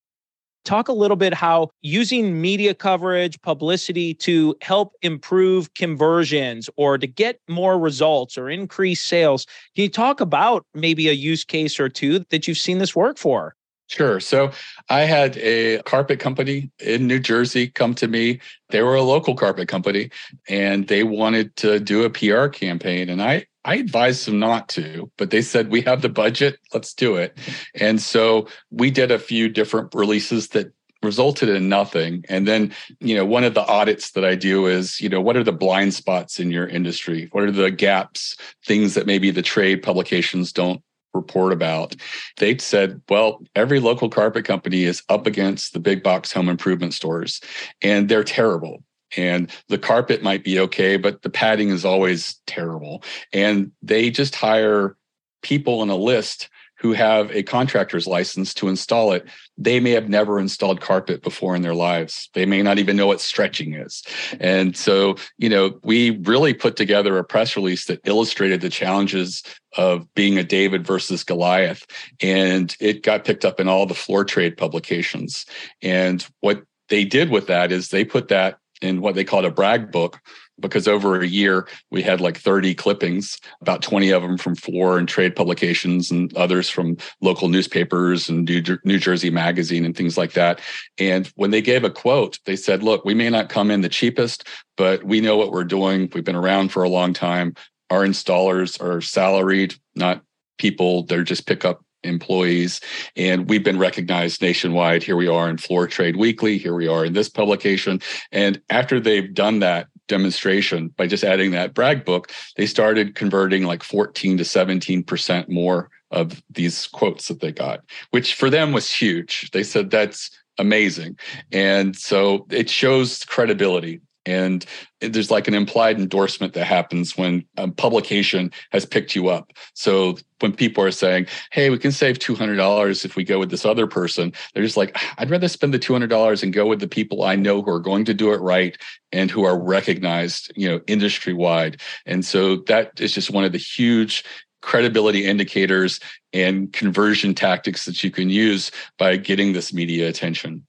Talk 0.65 0.89
a 0.89 0.93
little 0.93 1.17
bit 1.17 1.33
how 1.33 1.71
using 1.81 2.41
media 2.41 2.75
coverage, 2.75 3.41
publicity 3.41 4.15
to 4.15 4.55
help 4.61 4.93
improve 5.03 5.73
conversions 5.75 6.69
or 6.77 6.99
to 6.99 7.07
get 7.07 7.41
more 7.49 7.79
results 7.79 8.37
or 8.37 8.51
increase 8.51 9.03
sales. 9.03 9.47
Can 9.75 9.85
you 9.85 9.91
talk 9.91 10.21
about 10.21 10.67
maybe 10.75 11.09
a 11.09 11.13
use 11.13 11.45
case 11.45 11.81
or 11.81 11.89
two 11.89 12.25
that 12.31 12.47
you've 12.47 12.59
seen 12.59 12.79
this 12.79 12.95
work 12.95 13.19
for? 13.19 13.55
Sure. 13.91 14.21
So 14.21 14.53
I 14.89 15.01
had 15.01 15.37
a 15.39 15.83
carpet 15.83 16.21
company 16.21 16.71
in 16.79 17.09
New 17.09 17.19
Jersey 17.19 17.67
come 17.67 17.93
to 17.97 18.07
me. 18.07 18.39
They 18.69 18.83
were 18.83 18.95
a 18.95 19.03
local 19.03 19.35
carpet 19.35 19.67
company 19.67 20.11
and 20.49 20.87
they 20.87 21.03
wanted 21.03 21.57
to 21.57 21.81
do 21.81 22.05
a 22.05 22.11
PR 22.11 22.47
campaign. 22.47 23.09
And 23.09 23.21
I 23.21 23.47
I 23.65 23.77
advised 23.77 24.27
them 24.27 24.39
not 24.39 24.69
to, 24.71 25.11
but 25.19 25.31
they 25.31 25.43
said, 25.43 25.71
we 25.71 25.83
have 25.83 26.03
the 26.03 26.09
budget, 26.09 26.59
let's 26.73 26.95
do 26.95 27.17
it. 27.17 27.37
And 27.75 28.01
so 28.01 28.49
we 28.71 28.91
did 28.91 29.11
a 29.11 29.19
few 29.19 29.49
different 29.49 29.95
releases 29.95 30.49
that 30.49 30.73
resulted 31.03 31.49
in 31.49 31.69
nothing. 31.69 32.25
And 32.29 32.47
then, 32.47 32.73
you 33.01 33.15
know, 33.15 33.25
one 33.25 33.45
of 33.45 33.55
the 33.55 33.67
audits 33.67 34.13
that 34.13 34.25
I 34.25 34.35
do 34.35 34.67
is, 34.67 35.01
you 35.01 35.09
know, 35.09 35.21
what 35.21 35.37
are 35.37 35.45
the 35.45 35.53
blind 35.53 35.95
spots 35.95 36.39
in 36.39 36.51
your 36.51 36.67
industry? 36.67 37.29
What 37.33 37.45
are 37.45 37.51
the 37.51 37.71
gaps, 37.71 38.37
things 38.67 38.95
that 38.95 39.07
maybe 39.07 39.31
the 39.31 39.43
trade 39.43 39.83
publications 39.83 40.53
don't 40.53 40.83
report 41.15 41.53
about. 41.53 41.97
They 42.37 42.57
said, 42.59 43.01
well, 43.09 43.43
every 43.57 43.81
local 43.81 44.09
carpet 44.09 44.45
company 44.45 44.85
is 44.85 45.03
up 45.09 45.27
against 45.27 45.73
the 45.73 45.81
big 45.81 46.03
box 46.03 46.33
home 46.33 46.49
improvement 46.49 46.95
stores, 46.95 47.41
and 47.83 48.09
they're 48.09 48.25
terrible 48.25 48.85
and 49.17 49.51
the 49.69 49.79
carpet 49.79 50.23
might 50.23 50.45
be 50.45 50.59
okay, 50.61 50.97
but 50.97 51.23
the 51.23 51.31
padding 51.31 51.71
is 51.71 51.85
always 51.85 52.41
terrible. 52.47 53.03
And 53.33 53.73
they 53.83 54.11
just 54.11 54.35
hire 54.35 54.97
people 55.43 55.81
on 55.81 55.91
a 55.91 55.97
list 55.97 56.49
who 56.81 56.95
have 56.95 57.31
a 57.33 57.43
contractor's 57.43 58.07
license 58.07 58.55
to 58.55 58.67
install 58.67 59.13
it. 59.13 59.27
They 59.59 59.81
may 59.81 59.91
have 59.91 60.09
never 60.09 60.41
installed 60.41 60.81
carpet 60.81 61.23
before 61.23 61.55
in 61.55 61.61
their 61.61 61.75
lives. 61.75 62.31
They 62.33 62.47
may 62.47 62.63
not 62.63 62.79
even 62.79 62.97
know 62.97 63.07
what 63.07 63.21
stretching 63.21 63.75
is. 63.75 64.03
And 64.41 64.75
so, 64.75 65.17
you 65.37 65.51
know, 65.51 65.79
we 65.83 66.17
really 66.23 66.55
put 66.55 66.77
together 66.77 67.19
a 67.19 67.25
press 67.25 67.55
release 67.55 67.85
that 67.85 68.01
illustrated 68.05 68.63
the 68.63 68.71
challenges 68.71 69.43
of 69.77 70.13
being 70.15 70.39
a 70.39 70.45
David 70.45 70.87
versus 70.87 71.23
Goliath. 71.23 71.87
And 72.23 72.75
it 72.81 73.03
got 73.03 73.27
picked 73.27 73.45
up 73.45 73.61
in 73.61 73.69
all 73.69 73.85
the 73.85 73.95
floor 73.95 74.25
trade 74.25 74.57
publications. 74.57 75.45
And 75.83 76.27
what 76.41 76.63
they 76.89 77.05
did 77.05 77.29
with 77.29 77.47
that 77.49 77.73
is 77.73 77.89
they 77.89 78.07
put 78.07 78.29
that 78.29 78.59
in 78.81 79.01
what 79.01 79.15
they 79.15 79.25
called 79.25 79.45
a 79.45 79.51
brag 79.51 79.91
book 79.91 80.21
because 80.61 80.87
over 80.87 81.21
a 81.21 81.27
year 81.27 81.67
we 81.91 82.03
had 82.03 82.21
like 82.21 82.39
30 82.39 82.75
clippings 82.75 83.39
about 83.61 83.83
20 83.83 84.11
of 84.11 84.23
them 84.23 84.37
from 84.37 84.55
floor 84.55 84.99
and 84.99 85.09
trade 85.09 85.35
publications 85.35 86.11
and 86.11 86.35
others 86.37 86.69
from 86.69 86.97
local 87.21 87.49
newspapers 87.49 88.29
and 88.29 88.49
new 88.85 88.99
jersey 88.99 89.31
magazine 89.31 89.85
and 89.85 89.97
things 89.97 90.19
like 90.19 90.33
that. 90.33 90.61
And 90.99 91.27
when 91.37 91.51
they 91.51 91.63
gave 91.63 91.85
a 91.85 91.91
quote 91.91 92.39
they 92.45 92.57
said 92.57 92.83
look 92.83 93.05
we 93.05 93.15
may 93.15 93.31
not 93.31 93.49
come 93.49 93.71
in 93.71 93.81
the 93.81 93.89
cheapest 93.89 94.47
but 94.77 95.03
we 95.05 95.21
know 95.21 95.37
what 95.37 95.53
we're 95.53 95.65
doing. 95.65 96.11
We've 96.15 96.25
been 96.25 96.37
around 96.37 96.71
for 96.71 96.83
a 96.83 96.89
long 96.89 97.13
time. 97.13 97.55
Our 97.91 98.05
installers 98.05 98.81
are 98.83 99.01
salaried 99.01 99.75
not 99.95 100.23
people. 100.59 101.05
They're 101.05 101.25
just 101.25 101.47
pickup 101.47 101.83
employees 102.03 102.81
and 103.17 103.49
we've 103.49 103.65
been 103.65 103.79
recognized 103.79 104.43
nationwide. 104.43 105.03
Here 105.03 105.17
we 105.17 105.29
are 105.29 105.49
in 105.49 105.59
floor 105.59 105.87
trade 105.87 106.17
weekly. 106.17 106.59
Here 106.59 106.75
we 106.75 106.89
are 106.89 107.05
in 107.05 107.13
this 107.13 107.29
publication. 107.29 108.01
And 108.33 108.61
after 108.71 109.01
they've 109.01 109.33
done 109.33 109.61
that 109.61 109.89
demonstration 110.09 110.89
by 110.97 111.07
just 111.07 111.23
adding 111.23 111.53
that 111.53 111.73
brag 111.73 112.05
book 112.05 112.33
they 112.57 112.67
started 112.67 113.15
converting 113.15 113.63
like 113.63 113.85
14 113.85 114.39
to 114.39 114.43
17% 114.43 115.49
more 115.49 115.89
of 116.11 116.43
these 116.51 116.89
quotes 116.89 117.29
that 117.29 117.39
they 117.39 117.53
got 117.53 117.79
which 118.11 118.35
for 118.35 118.51
them 118.51 118.73
was 118.73 118.91
huge. 118.91 119.53
They 119.53 119.63
said 119.63 119.89
that's 119.89 120.29
amazing. 120.59 121.19
And 121.51 121.97
so 121.97 122.47
it 122.51 122.69
shows 122.69 123.25
credibility 123.25 124.01
and 124.31 124.65
there's 125.01 125.31
like 125.31 125.49
an 125.49 125.55
implied 125.55 125.99
endorsement 125.99 126.53
that 126.53 126.65
happens 126.65 127.19
when 127.19 127.45
a 127.57 127.69
publication 127.69 128.53
has 128.71 128.87
picked 128.87 129.17
you 129.17 129.29
up. 129.29 129.53
So 129.75 130.19
when 130.39 130.53
people 130.53 130.85
are 130.85 130.93
saying, 130.93 131.27
hey, 131.51 131.69
we 131.69 131.79
can 131.79 131.91
save 131.91 132.19
$200 132.19 133.05
if 133.05 133.17
we 133.17 133.25
go 133.25 133.41
with 133.41 133.51
this 133.51 133.67
other 133.67 133.89
person, 133.89 134.33
they're 134.55 134.63
just 134.63 134.77
like, 134.77 134.97
I'd 135.19 135.31
rather 135.31 135.49
spend 135.49 135.75
the 135.75 135.81
$200 135.81 136.43
and 136.43 136.53
go 136.53 136.67
with 136.67 136.79
the 136.79 136.87
people 136.87 137.25
I 137.25 137.35
know 137.35 137.61
who 137.61 137.71
are 137.71 137.81
going 137.81 138.05
to 138.05 138.15
do 138.15 138.33
it 138.33 138.41
right 138.41 138.77
and 139.11 139.31
who 139.31 139.45
are 139.45 139.61
recognized, 139.61 140.53
you 140.55 140.69
know, 140.69 140.81
industry 140.87 141.35
wide. 141.35 141.81
And 142.07 142.25
so 142.25 142.57
that 142.69 143.01
is 143.01 143.13
just 143.13 143.31
one 143.31 143.45
of 143.45 143.53
the 143.53 143.59
huge 143.59 144.25
credibility 144.63 145.27
indicators 145.27 145.99
and 146.33 146.73
conversion 146.73 147.35
tactics 147.35 147.85
that 147.87 148.05
you 148.05 148.13
can 148.13 148.31
use 148.31 148.71
by 148.97 149.17
getting 149.17 149.53
this 149.53 149.73
media 149.73 150.09
attention 150.09 150.65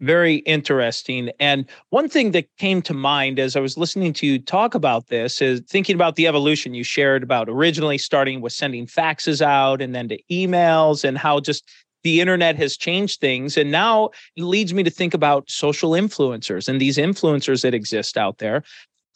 very 0.00 0.36
interesting. 0.36 1.30
And 1.38 1.66
one 1.90 2.08
thing 2.08 2.32
that 2.32 2.46
came 2.58 2.82
to 2.82 2.94
mind 2.94 3.38
as 3.38 3.56
I 3.56 3.60
was 3.60 3.78
listening 3.78 4.12
to 4.14 4.26
you 4.26 4.38
talk 4.38 4.74
about 4.74 5.06
this 5.06 5.40
is 5.40 5.60
thinking 5.68 5.94
about 5.94 6.16
the 6.16 6.26
evolution 6.26 6.74
you 6.74 6.84
shared 6.84 7.22
about 7.22 7.48
originally 7.48 7.98
starting 7.98 8.40
with 8.40 8.52
sending 8.52 8.86
faxes 8.86 9.40
out 9.40 9.80
and 9.80 9.94
then 9.94 10.08
to 10.08 10.18
emails 10.30 11.04
and 11.04 11.16
how 11.16 11.40
just 11.40 11.68
the 12.02 12.20
internet 12.20 12.56
has 12.56 12.76
changed 12.76 13.20
things. 13.20 13.56
And 13.56 13.70
now 13.70 14.10
it 14.36 14.42
leads 14.42 14.74
me 14.74 14.82
to 14.82 14.90
think 14.90 15.14
about 15.14 15.50
social 15.50 15.92
influencers 15.92 16.68
and 16.68 16.80
these 16.80 16.98
influencers 16.98 17.62
that 17.62 17.74
exist 17.74 18.16
out 18.16 18.38
there. 18.38 18.62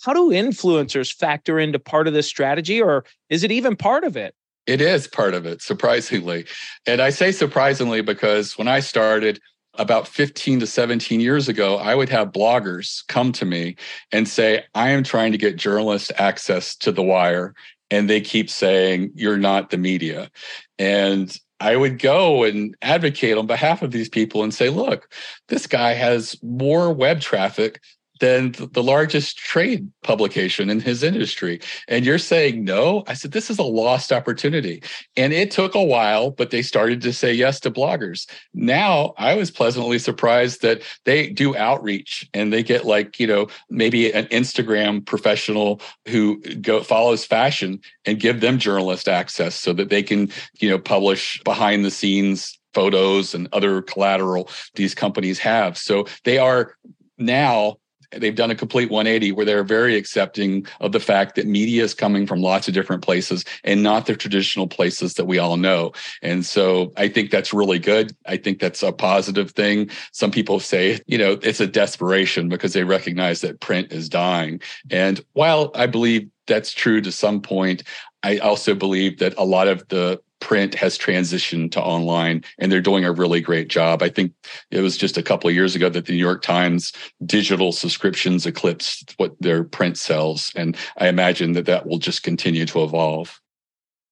How 0.02 0.14
do 0.14 0.30
influencers 0.30 1.12
factor 1.12 1.58
into 1.58 1.78
part 1.78 2.06
of 2.06 2.14
this 2.14 2.28
strategy, 2.28 2.80
or 2.80 3.04
is 3.30 3.42
it 3.42 3.50
even 3.50 3.74
part 3.74 4.04
of 4.04 4.16
it? 4.16 4.34
It 4.66 4.80
is 4.80 5.08
part 5.08 5.34
of 5.34 5.44
it, 5.44 5.60
surprisingly. 5.60 6.46
And 6.86 7.00
I 7.00 7.10
say 7.10 7.32
surprisingly 7.32 8.00
because 8.00 8.56
when 8.56 8.68
I 8.68 8.80
started, 8.80 9.40
about 9.78 10.08
15 10.08 10.60
to 10.60 10.66
17 10.66 11.20
years 11.20 11.48
ago, 11.48 11.76
I 11.76 11.94
would 11.94 12.08
have 12.08 12.32
bloggers 12.32 13.06
come 13.08 13.32
to 13.32 13.44
me 13.44 13.76
and 14.12 14.28
say, 14.28 14.64
I 14.74 14.90
am 14.90 15.02
trying 15.02 15.32
to 15.32 15.38
get 15.38 15.56
journalists 15.56 16.12
access 16.18 16.76
to 16.76 16.92
the 16.92 17.02
wire. 17.02 17.54
And 17.90 18.10
they 18.10 18.20
keep 18.20 18.50
saying, 18.50 19.12
You're 19.14 19.38
not 19.38 19.70
the 19.70 19.78
media. 19.78 20.30
And 20.78 21.34
I 21.60 21.76
would 21.76 21.98
go 21.98 22.44
and 22.44 22.76
advocate 22.82 23.36
on 23.36 23.46
behalf 23.46 23.82
of 23.82 23.90
these 23.90 24.08
people 24.08 24.44
and 24.44 24.54
say, 24.54 24.68
look, 24.68 25.12
this 25.48 25.66
guy 25.66 25.94
has 25.94 26.36
more 26.42 26.92
web 26.92 27.20
traffic 27.20 27.80
than 28.20 28.52
the 28.72 28.82
largest 28.82 29.38
trade 29.38 29.90
publication 30.02 30.70
in 30.70 30.80
his 30.80 31.02
industry. 31.02 31.60
And 31.86 32.04
you're 32.04 32.18
saying 32.18 32.64
no? 32.64 33.04
I 33.06 33.14
said, 33.14 33.32
this 33.32 33.50
is 33.50 33.58
a 33.58 33.62
lost 33.62 34.12
opportunity. 34.12 34.82
And 35.16 35.32
it 35.32 35.50
took 35.50 35.74
a 35.74 35.82
while, 35.82 36.30
but 36.30 36.50
they 36.50 36.62
started 36.62 37.00
to 37.02 37.12
say 37.12 37.32
yes 37.32 37.60
to 37.60 37.70
bloggers. 37.70 38.28
Now 38.54 39.14
I 39.18 39.34
was 39.34 39.50
pleasantly 39.50 39.98
surprised 39.98 40.62
that 40.62 40.82
they 41.04 41.28
do 41.28 41.56
outreach 41.56 42.28
and 42.34 42.52
they 42.52 42.62
get 42.62 42.84
like, 42.84 43.18
you 43.20 43.26
know, 43.26 43.48
maybe 43.70 44.12
an 44.12 44.26
Instagram 44.26 45.04
professional 45.04 45.80
who 46.06 46.40
go 46.60 46.82
follows 46.82 47.24
fashion 47.24 47.80
and 48.04 48.20
give 48.20 48.40
them 48.40 48.58
journalist 48.58 49.08
access 49.08 49.54
so 49.54 49.72
that 49.72 49.90
they 49.90 50.02
can, 50.02 50.30
you 50.60 50.68
know, 50.68 50.78
publish 50.78 51.42
behind 51.44 51.84
the 51.84 51.90
scenes 51.90 52.58
photos 52.74 53.34
and 53.34 53.48
other 53.52 53.82
collateral 53.82 54.48
these 54.74 54.94
companies 54.94 55.38
have. 55.38 55.76
So 55.76 56.06
they 56.24 56.38
are 56.38 56.76
now 57.16 57.78
they've 58.12 58.34
done 58.34 58.50
a 58.50 58.54
complete 58.54 58.90
180 58.90 59.32
where 59.32 59.44
they're 59.44 59.64
very 59.64 59.96
accepting 59.96 60.66
of 60.80 60.92
the 60.92 61.00
fact 61.00 61.34
that 61.36 61.46
media 61.46 61.84
is 61.84 61.94
coming 61.94 62.26
from 62.26 62.40
lots 62.40 62.68
of 62.68 62.74
different 62.74 63.02
places 63.02 63.44
and 63.64 63.82
not 63.82 64.06
the 64.06 64.16
traditional 64.16 64.66
places 64.66 65.14
that 65.14 65.26
we 65.26 65.38
all 65.38 65.56
know. 65.56 65.92
And 66.22 66.44
so 66.44 66.92
I 66.96 67.08
think 67.08 67.30
that's 67.30 67.52
really 67.52 67.78
good. 67.78 68.14
I 68.26 68.36
think 68.36 68.60
that's 68.60 68.82
a 68.82 68.92
positive 68.92 69.50
thing. 69.52 69.90
Some 70.12 70.30
people 70.30 70.60
say, 70.60 71.00
you 71.06 71.18
know, 71.18 71.38
it's 71.42 71.60
a 71.60 71.66
desperation 71.66 72.48
because 72.48 72.72
they 72.72 72.84
recognize 72.84 73.40
that 73.42 73.60
print 73.60 73.92
is 73.92 74.08
dying. 74.08 74.60
And 74.90 75.20
while 75.32 75.70
I 75.74 75.86
believe 75.86 76.30
that's 76.46 76.72
true 76.72 77.00
to 77.02 77.12
some 77.12 77.40
point, 77.40 77.84
I 78.22 78.38
also 78.38 78.74
believe 78.74 79.18
that 79.18 79.34
a 79.36 79.44
lot 79.44 79.68
of 79.68 79.86
the 79.88 80.20
print 80.40 80.74
has 80.74 80.96
transitioned 80.96 81.72
to 81.72 81.82
online 81.82 82.44
and 82.58 82.70
they're 82.70 82.80
doing 82.80 83.04
a 83.04 83.12
really 83.12 83.40
great 83.40 83.68
job. 83.68 84.02
I 84.02 84.08
think 84.08 84.32
it 84.70 84.80
was 84.80 84.96
just 84.96 85.16
a 85.16 85.22
couple 85.22 85.48
of 85.48 85.54
years 85.54 85.74
ago 85.74 85.88
that 85.88 86.06
the 86.06 86.12
New 86.12 86.18
York 86.18 86.42
Times 86.42 86.92
digital 87.26 87.72
subscriptions 87.72 88.46
eclipsed 88.46 89.14
what 89.16 89.34
their 89.40 89.64
print 89.64 89.98
sells. 89.98 90.52
And 90.54 90.76
I 90.98 91.08
imagine 91.08 91.52
that 91.52 91.66
that 91.66 91.86
will 91.86 91.98
just 91.98 92.22
continue 92.22 92.66
to 92.66 92.84
evolve. 92.84 93.40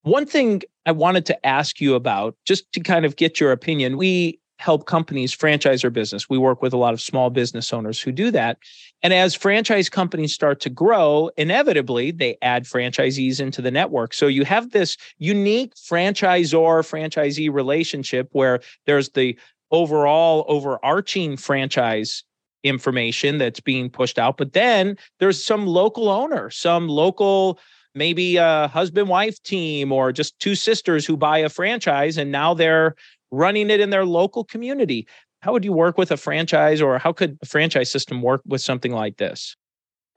One 0.03 0.27
thing 0.27 0.63
I 0.85 0.93
wanted 0.93 1.27
to 1.27 1.47
ask 1.47 1.81
you 1.81 1.95
about, 1.95 2.37
just 2.45 2.71
to 2.73 2.81
kind 2.81 3.05
of 3.05 3.17
get 3.17 3.41
your 3.41 3.53
opinion, 3.53 3.97
we 3.97 4.39
help 4.59 4.87
companies 4.87 5.33
franchise 5.33 5.83
their 5.83 5.91
business. 5.91 6.29
We 6.29 6.39
work 6.39 6.63
with 6.63 6.73
a 6.73 6.79
lot 6.79 6.95
of 6.95 7.01
small 7.01 7.31
business 7.31 7.73
owners 7.73 8.01
who 8.01 8.11
do 8.11 8.31
that. 8.31 8.59
And 9.03 9.13
as 9.13 9.35
franchise 9.35 9.89
companies 9.89 10.33
start 10.33 10.61
to 10.61 10.71
grow, 10.71 11.31
inevitably 11.37 12.11
they 12.11 12.39
add 12.43 12.65
franchisees 12.65 13.41
into 13.41 13.61
the 13.61 13.71
network. 13.71 14.15
So 14.15 14.27
you 14.27 14.45
have 14.45 14.71
this 14.71 14.97
unique 15.19 15.75
franchisor 15.75 16.83
franchisee 16.83 17.53
relationship 17.53 18.29
where 18.33 18.61
there's 18.87 19.11
the 19.11 19.39
overall 19.71 20.45
overarching 20.49 21.37
franchise 21.37 22.25
information 22.63 23.39
that's 23.39 23.61
being 23.61 23.91
pushed 23.91 24.19
out, 24.19 24.37
but 24.37 24.53
then 24.53 24.97
there's 25.21 25.43
some 25.43 25.67
local 25.67 26.09
owner, 26.09 26.51
some 26.51 26.89
local 26.89 27.59
maybe 27.95 28.37
a 28.37 28.69
husband 28.69 29.09
wife 29.09 29.43
team 29.43 29.91
or 29.91 30.13
just 30.13 30.39
two 30.39 30.55
sisters 30.55 31.07
who 31.07 31.17
buy 31.17 31.39
a 31.39 31.49
franchise 31.49 32.19
and 32.19 32.31
now 32.31 32.53
they're 32.53 32.95
running 33.31 33.71
it 33.71 33.81
in 33.81 33.91
their 33.91 34.05
local 34.05 34.45
community. 34.45 35.07
How 35.41 35.53
would 35.53 35.65
you 35.65 35.73
work 35.73 35.99
with 35.99 36.11
a 36.11 36.17
franchise 36.17 36.81
or 36.81 36.99
how 36.99 37.13
could 37.13 37.39
a 37.43 37.47
franchise 37.47 37.91
system 37.91 38.23
work 38.23 38.43
with 38.47 38.61
something 38.61 38.93
like 38.93 39.17
this? 39.17 39.57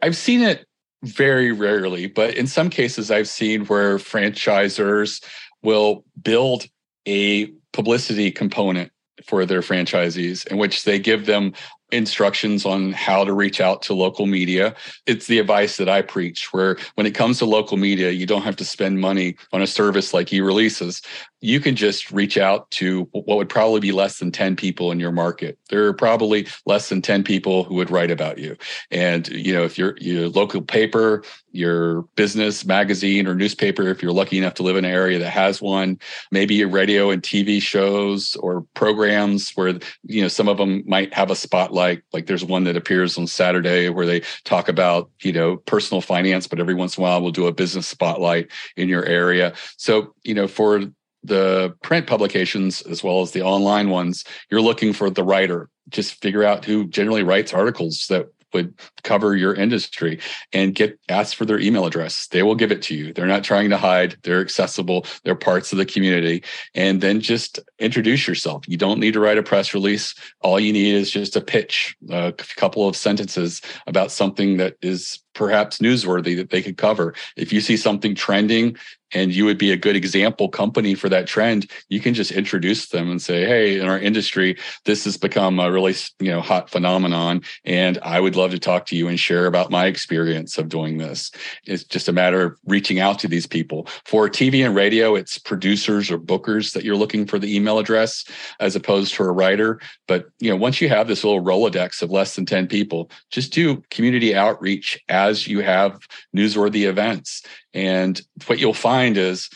I've 0.01 0.18
seen 0.18 0.42
it 0.42 0.66
very 1.04 1.51
rarely, 1.51 2.08
but 2.08 2.36
in 2.36 2.48
some 2.48 2.70
cases, 2.70 3.12
I've 3.12 3.28
seen 3.28 3.66
where 3.66 3.98
franchisors 3.98 5.24
will 5.62 6.04
build 6.22 6.66
a 7.06 7.51
publicity 7.74 8.32
component 8.32 8.92
for 9.25 9.46
their 9.46 9.62
franchisees 9.62 10.48
in 10.48 10.58
which 10.58 10.84
they 10.84 11.00
give 11.00 11.25
them 11.25 11.54
instructions 11.91 12.65
on 12.65 12.91
how 12.93 13.24
to 13.24 13.34
reach 13.34 13.60
out 13.60 13.81
to 13.84 13.93
local 13.93 14.25
media. 14.25 14.75
It's 15.05 15.27
the 15.27 15.39
advice 15.39 15.77
that 15.77 15.89
I 15.89 16.01
preach, 16.01 16.53
where 16.53 16.77
when 16.96 17.08
it 17.08 17.15
comes 17.15 17.39
to 17.39 17.46
local 17.46 17.77
media, 17.77 18.12
you 18.12 18.25
don't 18.25 18.43
have 18.43 18.55
to 18.58 18.65
spend 18.65 19.00
money 19.00 19.36
on 19.51 19.62
a 19.62 19.67
service 19.67 20.13
like 20.13 20.31
e-releases. 20.31 21.01
You 21.41 21.62
can 21.62 21.75
just 21.75 22.12
reach 22.12 22.38
out 22.38 22.69
to 22.72 23.03
what 23.12 23.38
would 23.38 23.48
probably 23.48 23.79
be 23.79 23.93
less 23.93 24.19
than 24.19 24.29
10 24.29 24.58
people 24.58 24.91
in 24.91 25.00
your 25.00 25.13
market. 25.13 25.58
There 25.69 25.86
are 25.88 25.93
probably 25.93 26.48
less 26.65 26.89
than 26.89 27.01
10 27.01 27.24
people 27.24 27.63
who 27.63 27.75
would 27.75 27.89
write 27.89 28.12
about 28.12 28.39
you. 28.39 28.58
And, 28.91 29.27
you 29.29 29.53
know, 29.53 29.63
if 29.63 29.77
you're 29.77 29.96
your 30.00 30.27
local 30.27 30.62
paper, 30.62 31.24
your 31.51 32.01
business 32.15 32.65
magazine 32.65 33.25
or 33.25 33.36
newspaper, 33.36 33.88
if 33.88 34.03
you're 34.03 34.12
lucky 34.12 34.38
enough 34.38 34.55
to 34.55 34.63
live 34.63 34.75
in 34.75 34.84
an 34.84 34.91
area 34.91 35.17
that 35.17 35.29
has 35.29 35.62
one, 35.62 35.98
maybe 36.29 36.55
your 36.55 36.67
radio 36.67 37.10
and 37.10 37.24
TV 37.24 37.62
shows 37.62 38.36
or 38.36 38.65
programs 38.74 39.51
where, 39.51 39.79
you 40.03 40.22
know, 40.22 40.27
some 40.27 40.50
of 40.50 40.58
them 40.58 40.84
might 40.86 41.13
have 41.13 41.31
a 41.31 41.36
spotlight 41.36 41.78
like 41.79 42.03
like 42.13 42.27
there's 42.27 42.45
one 42.45 42.65
that 42.65 42.75
appears 42.75 43.17
on 43.17 43.25
Saturday 43.25 43.89
where 43.89 44.05
they 44.05 44.21
talk 44.43 44.67
about 44.67 45.09
you 45.24 45.31
know 45.31 45.57
personal 45.57 46.01
finance, 46.01 46.45
but 46.45 46.59
every 46.59 46.75
once 46.75 46.98
in 46.98 47.01
a 47.01 47.03
while 47.03 47.21
we'll 47.21 47.31
do 47.31 47.48
a 47.48 47.53
business 47.53 47.88
spotlight 47.88 48.51
in 48.75 48.89
your 48.89 49.05
area. 49.05 49.53
So 49.77 50.13
you 50.24 50.33
know 50.33 50.48
for 50.48 50.83
the 51.24 51.75
print 51.81 52.07
publications 52.07 52.81
as 52.83 53.03
well 53.03 53.21
as 53.21 53.31
the 53.31 53.41
online 53.41 53.89
ones, 53.89 54.24
you're 54.50 54.62
looking 54.62 54.93
for 54.93 55.09
the 55.09 55.24
writer. 55.24 55.69
Just 55.89 56.21
figure 56.21 56.43
out 56.43 56.65
who 56.65 56.88
generally 56.88 57.24
writes 57.24 57.53
articles 57.53 58.05
that 58.09 58.27
would 58.53 58.74
cover 59.03 59.36
your 59.36 59.53
industry 59.53 60.20
and 60.53 60.75
get 60.75 61.00
ask 61.10 61.36
for 61.36 61.46
their 61.46 61.60
email 61.60 61.86
address. 61.86 62.27
They 62.27 62.44
will 62.44 62.56
give 62.56 62.72
it 62.72 62.82
to 62.84 62.96
you. 62.96 63.13
They're 63.13 63.25
not 63.25 63.44
trying 63.44 63.70
to 63.70 63.77
hide. 63.77 64.18
They're 64.24 64.41
accessible. 64.41 65.06
They're 65.24 65.36
parts 65.36 65.72
of 65.72 65.77
the 65.77 65.86
community. 65.86 66.44
And 66.75 67.01
then 67.01 67.22
just 67.22 67.60
introduce 67.79 68.27
yourself. 68.27 68.63
You 68.68 68.77
don't 68.77 69.00
need 69.00 69.13
to 69.13 69.20
write 69.20 69.38
a 69.38 69.44
press 69.44 69.74
release. 69.74 70.15
All 70.41 70.60
you 70.60 70.74
need 70.74 70.96
is 70.96 71.12
just 71.12 71.36
a 71.36 71.41
pitch, 71.41 71.96
a 72.10 72.34
couple 72.34 72.88
of 72.88 72.96
sentences 72.96 73.62
about 73.88 74.12
something 74.12 74.58
that 74.58 74.75
is 74.82 75.20
perhaps 75.39 75.77
newsworthy 75.77 76.36
that 76.36 76.50
they 76.50 76.62
could 76.62 76.75
cover. 76.75 77.15
If 77.38 77.53
you 77.53 77.62
see 77.62 77.77
something 77.77 78.13
trending 78.13 78.75
and 79.13 79.34
you 79.34 79.46
would 79.46 79.58
be 79.58 79.72
a 79.72 79.77
good 79.77 79.96
example 79.96 80.50
company 80.50 80.93
for 80.93 81.10
that 81.10 81.27
trend, 81.27 81.69
you 81.89 82.00
can 82.00 82.13
just 82.13 82.31
introduce 82.31 82.89
them 82.89 83.10
and 83.10 83.22
say, 83.22 83.46
"Hey, 83.46 83.79
in 83.79 83.88
our 83.88 83.98
industry, 83.98 84.58
this 84.86 85.03
has 85.05 85.17
become 85.17 85.60
a 85.60 85.72
really 85.72 85.96
you 86.19 86.29
know 86.29 86.41
hot 86.41 86.69
phenomenon, 86.69 87.41
and 87.65 87.98
I 88.03 88.19
would 88.19 88.36
love 88.36 88.51
to 88.51 88.60
talk 88.60 88.86
to 88.88 88.96
you 88.96 89.08
and 89.08 89.19
share 89.19 89.46
about 89.46 89.72
my 89.72 89.88
experience 89.88 90.58
of 90.58 90.69
doing 90.69 90.98
this." 90.98 91.31
It's 91.65 91.84
just 91.84 92.10
a 92.10 92.13
matter 92.13 92.41
of 92.43 92.58
reaching 92.65 93.00
out 93.00 93.19
to 93.19 93.27
these 93.27 93.48
people. 93.48 93.88
For 94.05 94.29
TV 94.29 94.63
and 94.65 94.75
radio, 94.75 95.15
it's 95.15 95.39
producers 95.39 96.12
or 96.12 96.19
bookers 96.19 96.74
that 96.74 96.84
you're 96.84 96.96
looking 97.03 97.25
for 97.25 97.39
the 97.39 97.53
email 97.55 97.79
address 97.79 98.25
as 98.60 98.75
opposed 98.75 99.13
to 99.15 99.24
a 99.24 99.31
writer. 99.31 99.79
But 100.08 100.27
you 100.39 100.50
know, 100.50 100.58
once 100.67 100.81
you 100.81 100.89
have 100.89 101.08
this 101.08 101.24
little 101.24 101.43
Rolodex 101.43 102.01
of 102.01 102.12
less 102.12 102.36
than 102.36 102.46
ten 102.46 102.67
people, 102.67 103.10
just 103.31 103.53
do 103.53 103.81
community 103.89 104.36
outreach 104.36 105.00
as 105.10 105.28
you 105.48 105.62
have 105.62 106.00
newsworthy 106.36 106.88
events. 106.88 107.43
And 107.74 108.21
what 108.48 108.59
you'll 108.59 108.74
find 108.74 109.17
is 109.17 109.50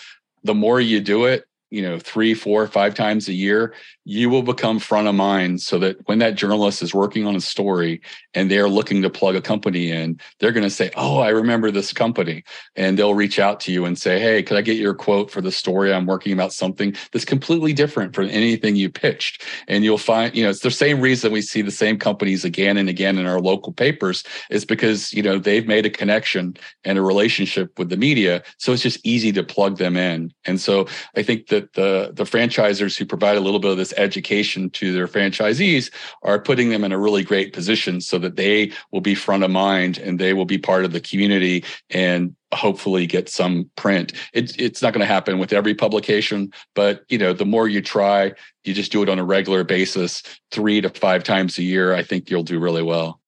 the 0.43 0.53
more 0.53 0.79
you 0.79 0.99
do 0.99 1.25
it, 1.25 1.45
you 1.73 1.81
know, 1.81 1.97
three, 1.97 2.35
four, 2.35 2.67
five 2.67 2.93
times 2.93 3.27
a 3.27 3.33
year, 3.33 3.73
you 4.05 4.29
will 4.29 4.43
become 4.43 4.77
front 4.77 5.07
of 5.07 5.15
mind 5.15 5.59
so 5.59 5.79
that 5.79 5.97
when 6.07 6.19
that 6.19 6.35
journalist 6.35 6.83
is 6.83 6.93
working 6.93 7.25
on 7.25 7.35
a 7.35 7.41
story 7.41 7.99
and 8.35 8.51
they're 8.51 8.69
looking 8.69 9.01
to 9.01 9.09
plug 9.09 9.35
a 9.35 9.41
company 9.41 9.89
in, 9.89 10.19
they're 10.39 10.51
going 10.51 10.63
to 10.63 10.69
say, 10.69 10.91
Oh, 10.95 11.17
I 11.17 11.29
remember 11.29 11.71
this 11.71 11.91
company. 11.91 12.43
And 12.75 12.99
they'll 12.99 13.15
reach 13.15 13.39
out 13.39 13.59
to 13.61 13.71
you 13.71 13.85
and 13.85 13.97
say, 13.97 14.19
Hey, 14.19 14.43
could 14.43 14.55
I 14.55 14.61
get 14.61 14.77
your 14.77 14.93
quote 14.93 15.31
for 15.31 15.41
the 15.41 15.51
story? 15.51 15.91
I'm 15.91 16.05
working 16.05 16.31
about 16.31 16.53
something 16.53 16.95
that's 17.11 17.25
completely 17.25 17.73
different 17.73 18.13
from 18.13 18.29
anything 18.29 18.75
you 18.75 18.91
pitched. 18.91 19.43
And 19.67 19.83
you'll 19.83 19.97
find, 19.97 20.35
you 20.35 20.43
know, 20.43 20.51
it's 20.51 20.59
the 20.59 20.69
same 20.69 21.01
reason 21.01 21.31
we 21.31 21.41
see 21.41 21.63
the 21.63 21.71
same 21.71 21.97
companies 21.97 22.45
again 22.45 22.77
and 22.77 22.87
again 22.87 23.17
in 23.17 23.25
our 23.25 23.39
local 23.39 23.73
papers 23.73 24.23
is 24.51 24.63
because, 24.63 25.11
you 25.11 25.23
know, 25.23 25.39
they've 25.39 25.67
made 25.67 25.87
a 25.87 25.89
connection 25.89 26.55
and 26.83 26.99
a 26.99 27.01
relationship 27.01 27.79
with 27.79 27.89
the 27.89 27.97
media. 27.97 28.43
So 28.59 28.73
it's 28.73 28.83
just 28.83 28.99
easy 29.03 29.31
to 29.31 29.43
plug 29.43 29.77
them 29.77 29.97
in. 29.97 30.31
And 30.45 30.61
so 30.61 30.85
I 31.15 31.23
think 31.23 31.47
that 31.47 31.62
the, 31.73 32.11
the 32.13 32.25
franchisers 32.25 32.97
who 32.97 33.05
provide 33.05 33.37
a 33.37 33.41
little 33.41 33.59
bit 33.59 33.71
of 33.71 33.77
this 33.77 33.93
education 33.95 34.69
to 34.71 34.91
their 34.91 35.07
franchisees 35.07 35.91
are 36.23 36.39
putting 36.39 36.69
them 36.69 36.83
in 36.83 36.91
a 36.91 36.97
really 36.97 37.23
great 37.23 37.53
position 37.53 38.01
so 38.01 38.17
that 38.19 38.35
they 38.35 38.71
will 38.91 39.01
be 39.01 39.15
front 39.15 39.43
of 39.43 39.51
mind 39.51 39.97
and 39.97 40.19
they 40.19 40.33
will 40.33 40.45
be 40.45 40.57
part 40.57 40.85
of 40.85 40.91
the 40.91 40.99
community 40.99 41.63
and 41.89 42.35
hopefully 42.53 43.07
get 43.07 43.29
some 43.29 43.69
print. 43.75 44.13
It, 44.33 44.59
it's 44.59 44.81
not 44.81 44.93
going 44.93 44.99
to 45.01 45.05
happen 45.05 45.39
with 45.39 45.53
every 45.53 45.73
publication, 45.73 46.51
but 46.75 47.03
you 47.09 47.17
know, 47.17 47.33
the 47.33 47.45
more 47.45 47.67
you 47.67 47.81
try, 47.81 48.33
you 48.63 48.73
just 48.73 48.91
do 48.91 49.01
it 49.01 49.09
on 49.09 49.19
a 49.19 49.23
regular 49.23 49.63
basis, 49.63 50.21
three 50.51 50.81
to 50.81 50.89
five 50.89 51.23
times 51.23 51.57
a 51.57 51.63
year. 51.63 51.93
I 51.93 52.03
think 52.03 52.29
you'll 52.29 52.43
do 52.43 52.59
really 52.59 52.83
well. 52.83 53.19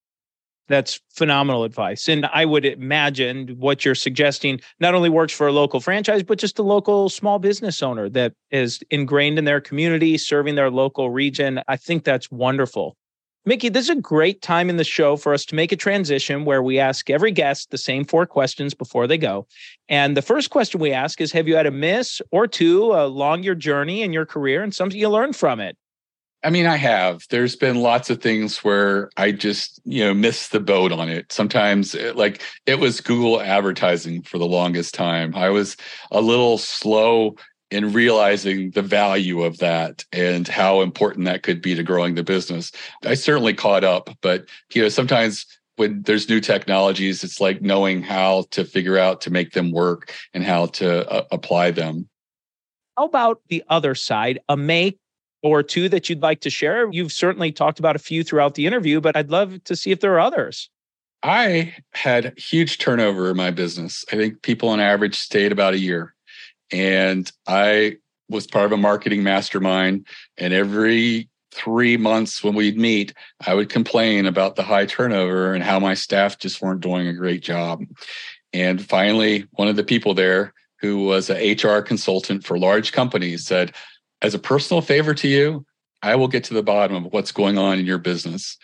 That's 0.68 1.00
phenomenal 1.14 1.64
advice. 1.64 2.10
And 2.10 2.26
I 2.28 2.46
would 2.46 2.66
imagine 2.66 3.56
what 3.60 3.86
you're 3.86 3.96
suggesting 3.96 4.60
not 4.80 4.96
only 4.96 5.10
works 5.10 5.34
for 5.34 5.48
a 5.48 5.52
local 5.52 5.80
franchise, 5.80 6.24
but 6.24 6.40
just 6.40 6.58
a 6.58 6.64
local 6.64 7.10
small 7.10 7.38
business 7.38 7.84
owner 7.84 8.10
that 8.10 8.34
is 8.50 8.82
ingrained 8.90 9.38
in 9.38 9.46
their 9.46 9.62
community, 9.62 10.18
serving 10.18 10.56
their 10.56 10.72
local 10.72 11.12
region. 11.12 11.62
I 11.68 11.78
think 11.78 12.04
that's 12.04 12.32
wonderful. 12.32 12.98
Mickie, 13.48 13.70
this 13.70 13.84
is 13.84 13.96
a 13.96 14.02
great 14.02 14.42
time 14.42 14.72
in 14.72 14.78
the 14.78 14.84
show 14.84 15.16
for 15.16 15.32
us 15.32 15.46
to 15.46 15.56
make 15.56 15.72
a 15.72 15.76
transition 15.76 16.46
where 16.46 16.64
we 16.64 16.80
ask 16.80 17.12
every 17.12 17.32
guest 17.32 17.70
the 17.70 17.78
same 17.78 18.04
four 18.04 18.26
questions 18.26 18.74
before 18.74 19.06
they 19.06 19.20
go. 19.20 19.46
And 19.88 20.18
the 20.18 20.24
first 20.24 20.50
question 20.50 20.80
we 20.80 20.92
ask 20.92 21.22
is 21.22 21.32
Have 21.32 21.48
you 21.48 21.56
had 21.56 21.68
a 21.68 21.72
miss 21.72 22.24
or 22.32 22.48
two 22.48 22.94
along 22.94 23.44
your 23.44 23.54
journey 23.54 24.02
in 24.02 24.14
your 24.14 24.26
career 24.26 24.64
and 24.64 24.74
something 24.74 25.00
you 25.00 25.10
learned 25.10 25.36
from 25.36 25.60
it? 25.60 25.78
I 26.46 26.52
mean, 26.52 26.68
I 26.68 26.76
have. 26.76 27.24
There's 27.32 27.56
been 27.56 27.78
lots 27.78 28.12
of 28.12 28.22
things 28.22 28.60
where 28.60 29.10
I 29.18 29.32
just, 29.32 29.82
you 29.84 30.06
know, 30.06 30.14
missed 30.14 30.52
the 30.52 30.60
boat 30.60 30.92
on 30.92 31.10
it. 31.10 31.32
Sometimes, 31.32 31.96
it, 31.96 32.16
like, 32.16 32.44
it 32.68 32.80
was 32.80 33.02
Google 33.02 33.42
advertising 33.42 34.22
for 34.22 34.38
the 34.38 34.46
longest 34.46 34.94
time. 34.94 35.34
I 35.36 35.50
was 35.50 35.76
a 36.12 36.22
little 36.22 36.60
slow 36.60 37.36
in 37.72 37.92
realizing 37.94 38.70
the 38.72 38.84
value 38.84 39.42
of 39.42 39.58
that 39.58 40.06
and 40.14 40.48
how 40.48 40.82
important 40.82 41.26
that 41.26 41.42
could 41.42 41.64
be 41.64 41.74
to 41.74 41.82
growing 41.82 42.14
the 42.14 42.24
business. 42.24 42.72
I 43.04 43.16
certainly 43.16 43.56
caught 43.56 43.84
up, 43.84 44.12
but, 44.22 44.46
you 44.72 44.84
know, 44.84 44.90
sometimes 44.90 45.48
when 45.78 46.04
there's 46.04 46.30
new 46.30 46.40
technologies, 46.40 47.24
it's 47.24 47.42
like 47.42 47.64
knowing 47.64 48.04
how 48.04 48.46
to 48.52 48.66
figure 48.66 49.00
out 49.00 49.20
to 49.22 49.32
make 49.32 49.54
them 49.54 49.72
work 49.72 50.14
and 50.32 50.44
how 50.44 50.68
to 50.68 51.10
uh, 51.10 51.26
apply 51.32 51.72
them. 51.72 52.08
How 52.96 53.06
about 53.06 53.42
the 53.50 53.64
other 53.68 53.96
side, 53.96 54.40
a 54.48 54.56
make 54.56 55.00
or 55.46 55.62
two 55.62 55.88
that 55.90 56.10
you'd 56.10 56.24
like 56.24 56.42
to 56.42 56.50
share? 56.50 56.90
You've 56.92 57.12
certainly 57.12 57.52
talked 57.52 57.78
about 57.78 57.96
a 57.96 58.00
few 58.00 58.24
throughout 58.24 58.56
the 58.56 58.66
interview, 58.66 59.00
but 59.00 59.16
I'd 59.16 59.30
love 59.30 59.64
to 59.66 59.76
see 59.76 59.92
if 59.92 60.00
there 60.00 60.14
are 60.16 60.20
others. 60.20 60.70
I 61.22 61.76
had 61.94 62.38
huge 62.38 62.80
turnover 62.80 63.30
in 63.30 63.38
my 63.38 63.52
business. 63.52 64.04
I 64.12 64.16
think 64.16 64.42
people 64.42 64.70
on 64.70 64.80
average 64.80 65.16
stayed 65.16 65.52
about 65.52 65.76
a 65.76 65.80
year. 65.80 66.16
And 66.72 67.32
I 67.48 67.98
was 68.28 68.48
part 68.48 68.66
of 68.66 68.72
a 68.72 68.78
marketing 68.78 69.22
mastermind. 69.24 70.08
And 70.38 70.52
every 70.52 71.30
three 71.52 71.96
months 71.96 72.44
when 72.44 72.56
we'd 72.56 72.78
meet, 72.78 73.14
I 73.46 73.54
would 73.54 73.70
complain 73.70 74.26
about 74.26 74.56
the 74.56 74.64
high 74.64 74.88
turnover 74.88 75.54
and 75.54 75.64
how 75.64 75.80
my 75.80 75.94
staff 75.94 76.40
just 76.40 76.62
weren't 76.62 76.82
doing 76.82 77.08
a 77.08 77.14
great 77.14 77.44
job. 77.44 77.84
And 78.52 78.84
finally, 78.84 79.46
one 79.52 79.68
of 79.68 79.76
the 79.76 79.84
people 79.84 80.16
there 80.16 80.54
who 80.82 81.06
was 81.06 81.30
an 81.30 81.38
HR 81.38 81.82
consultant 81.82 82.44
for 82.44 82.58
large 82.58 82.92
companies 82.92 83.46
said, 83.46 83.74
as 84.26 84.34
a 84.34 84.40
personal 84.40 84.82
favor 84.82 85.14
to 85.14 85.28
you, 85.28 85.66
I 86.02 86.16
will 86.16 86.28
get 86.28 86.44
to 86.46 86.54
the 86.54 86.64
bottom 86.64 87.06
of 87.06 87.14
what's 87.14 87.32
going 87.32 87.58
on 87.58 87.80
in 87.80 87.86
your 87.86 87.98
business. 87.98 88.58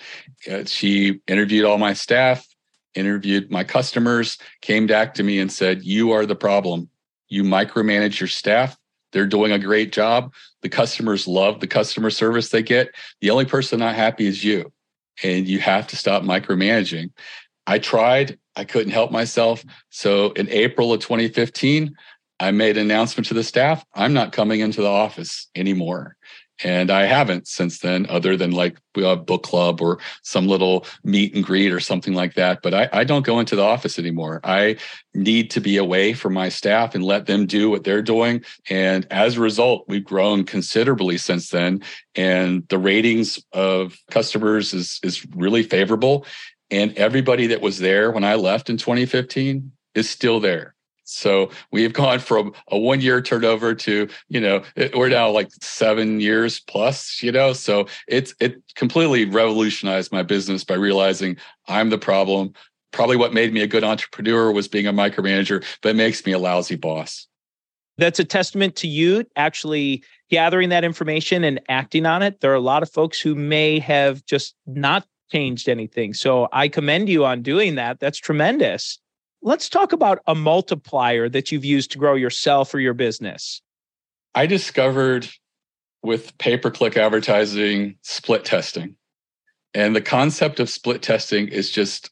Uh, 0.52 0.66
she 0.66 1.22
interviewed 1.28 1.66
all 1.66 1.78
my 1.78 1.94
staff, 1.94 2.46
interviewed 2.96 3.52
my 3.52 3.64
customers, 3.64 4.38
came 4.62 4.88
back 4.88 5.14
to 5.16 5.24
me 5.24 5.40
and 5.40 5.52
said, 5.52 5.84
You 5.84 6.12
are 6.12 6.26
the 6.26 6.36
problem. 6.36 6.90
You 7.30 7.44
micromanage 7.44 8.20
your 8.20 8.28
staff. 8.28 8.78
They're 9.12 9.28
doing 9.28 9.52
a 9.52 9.60
great 9.60 9.92
job. 9.92 10.34
The 10.62 10.70
customers 10.70 11.28
love 11.28 11.60
the 11.60 11.68
customer 11.68 12.10
service 12.10 12.50
they 12.50 12.64
get. 12.64 12.90
The 13.22 13.30
only 13.30 13.46
person 13.46 13.80
not 13.80 13.96
happy 13.96 14.26
is 14.26 14.44
you. 14.44 14.72
And 15.24 15.48
you 15.48 15.60
have 15.60 15.88
to 15.88 15.96
stop 15.96 16.24
micromanaging. 16.24 17.12
I 17.68 17.80
tried, 17.80 18.40
I 18.56 18.66
couldn't 18.66 18.92
help 18.92 19.12
myself. 19.12 19.64
So 19.90 20.32
in 20.32 20.50
April 20.50 20.94
of 20.94 21.02
2015, 21.02 21.96
I 22.42 22.50
made 22.50 22.76
an 22.76 22.90
announcement 22.90 23.28
to 23.28 23.36
the 23.36 23.44
staff 23.44 23.86
I'm 23.94 24.14
not 24.14 24.32
coming 24.32 24.62
into 24.62 24.82
the 24.82 24.90
office 24.90 25.48
anymore. 25.56 26.18
And 26.64 26.92
I 26.92 27.06
haven't 27.06 27.48
since 27.48 27.80
then, 27.80 28.06
other 28.10 28.36
than 28.36 28.52
like 28.52 28.78
a 28.96 29.16
book 29.16 29.44
club 29.44 29.82
or 29.82 30.00
some 30.24 30.48
little 30.48 30.86
meet 31.04 31.36
and 31.36 31.44
greet 31.44 31.72
or 31.72 31.80
something 31.80 32.14
like 32.14 32.36
that. 32.36 32.62
But 32.62 32.74
I, 32.74 32.90
I, 32.94 33.04
don't 33.04 33.26
go 33.26 33.40
into 33.40 33.56
the 33.56 33.64
office 33.64 33.98
anymore. 33.98 34.42
I 34.44 34.78
need 35.16 35.50
to 35.52 35.62
be 35.62 35.78
away 35.78 36.14
from 36.14 36.34
my 36.34 36.50
staff 36.50 36.94
and 36.94 37.04
let 37.04 37.26
them 37.26 37.48
do 37.48 37.70
what 37.70 37.84
they're 37.84 38.04
doing. 38.04 38.44
And 38.70 39.08
as 39.10 39.38
a 39.38 39.42
result, 39.42 39.86
we've 39.88 40.04
grown 40.04 40.44
considerably 40.44 41.18
since 41.18 41.50
then. 41.50 41.82
And 42.16 42.68
the 42.70 42.78
ratings 42.78 43.44
of 43.54 43.98
customers 44.12 44.74
is, 44.74 45.00
is 45.04 45.26
really 45.36 45.64
favorable. 45.64 46.26
And 46.70 46.96
everybody 46.96 47.48
that 47.48 47.62
was 47.62 47.80
there 47.80 48.12
when 48.12 48.24
I 48.24 48.36
left 48.36 48.70
in 48.70 48.78
2015 48.78 49.72
is 49.96 50.10
still 50.10 50.40
there. 50.40 50.76
So 51.04 51.50
we've 51.72 51.94
gone 52.02 52.20
from 52.20 52.54
a 52.70 52.78
one 52.78 53.02
year 53.02 53.22
turnover 53.22 53.76
to, 53.76 54.08
you 54.30 54.40
know, 54.40 54.64
it, 54.76 54.96
we're 54.96 55.10
now 55.10 55.30
like 55.30 55.50
seven 55.62 56.20
years 56.20 56.60
plus, 56.60 57.22
you 57.22 57.32
know, 57.32 57.54
so 57.54 57.88
it's, 58.08 58.34
it 58.40 58.62
completely 58.76 59.26
revolutionized 59.26 60.12
my 60.12 60.24
business 60.24 60.64
by 60.64 60.76
realizing 60.76 61.38
I'm 61.68 61.90
the 61.90 61.98
problem. 61.98 62.54
Probably 62.92 63.16
what 63.16 63.34
made 63.34 63.54
me 63.54 63.62
a 63.62 63.68
good 63.68 63.84
entrepreneur 63.84 64.52
was 64.52 64.68
being 64.68 64.88
a 64.88 64.94
micromanager, 64.94 65.64
but 65.82 65.90
it 65.90 65.96
makes 65.96 66.26
me 66.26 66.34
a 66.34 66.40
lousy 66.40 66.76
boss. 66.76 67.28
That's 67.98 68.20
a 68.20 68.26
testament 68.26 68.76
to 68.78 68.88
you 68.88 69.26
actually 69.36 70.04
gathering 70.30 70.70
that 70.70 70.84
information 70.84 71.44
and 71.44 71.60
acting 71.70 72.06
on 72.06 72.24
it. 72.24 72.40
There 72.40 72.52
are 72.52 72.56
a 72.56 72.62
lot 72.62 72.84
of 72.84 72.92
folks 72.92 73.20
who 73.20 73.36
may 73.36 73.80
have 73.80 74.26
just 74.26 74.56
not 74.66 75.06
changed 75.32 75.70
anything. 75.70 76.14
So 76.14 76.48
I 76.52 76.68
commend 76.68 77.10
you 77.10 77.26
on 77.26 77.42
doing 77.42 77.76
that. 77.76 78.00
That's 78.00 78.18
tremendous. 78.18 78.98
Let's 79.44 79.70
talk 79.70 79.92
about 79.92 80.20
a 80.28 80.36
multiplier 80.36 81.28
that 81.30 81.52
you've 81.52 81.66
used 81.66 81.92
to 81.92 81.98
grow 81.98 82.14
yourself 82.14 82.74
or 82.74 82.80
your 82.80 82.94
business. 82.94 83.62
I 84.36 84.46
discovered 84.46 85.28
with 86.04 86.38
pay 86.38 86.58
per 86.58 86.70
click 86.70 86.96
advertising 86.96 87.96
split 88.02 88.46
testing. 88.46 88.96
And 89.74 89.96
the 89.96 90.02
concept 90.02 90.60
of 90.60 90.70
split 90.70 91.02
testing 91.02 91.48
is 91.48 91.72
just 91.72 92.12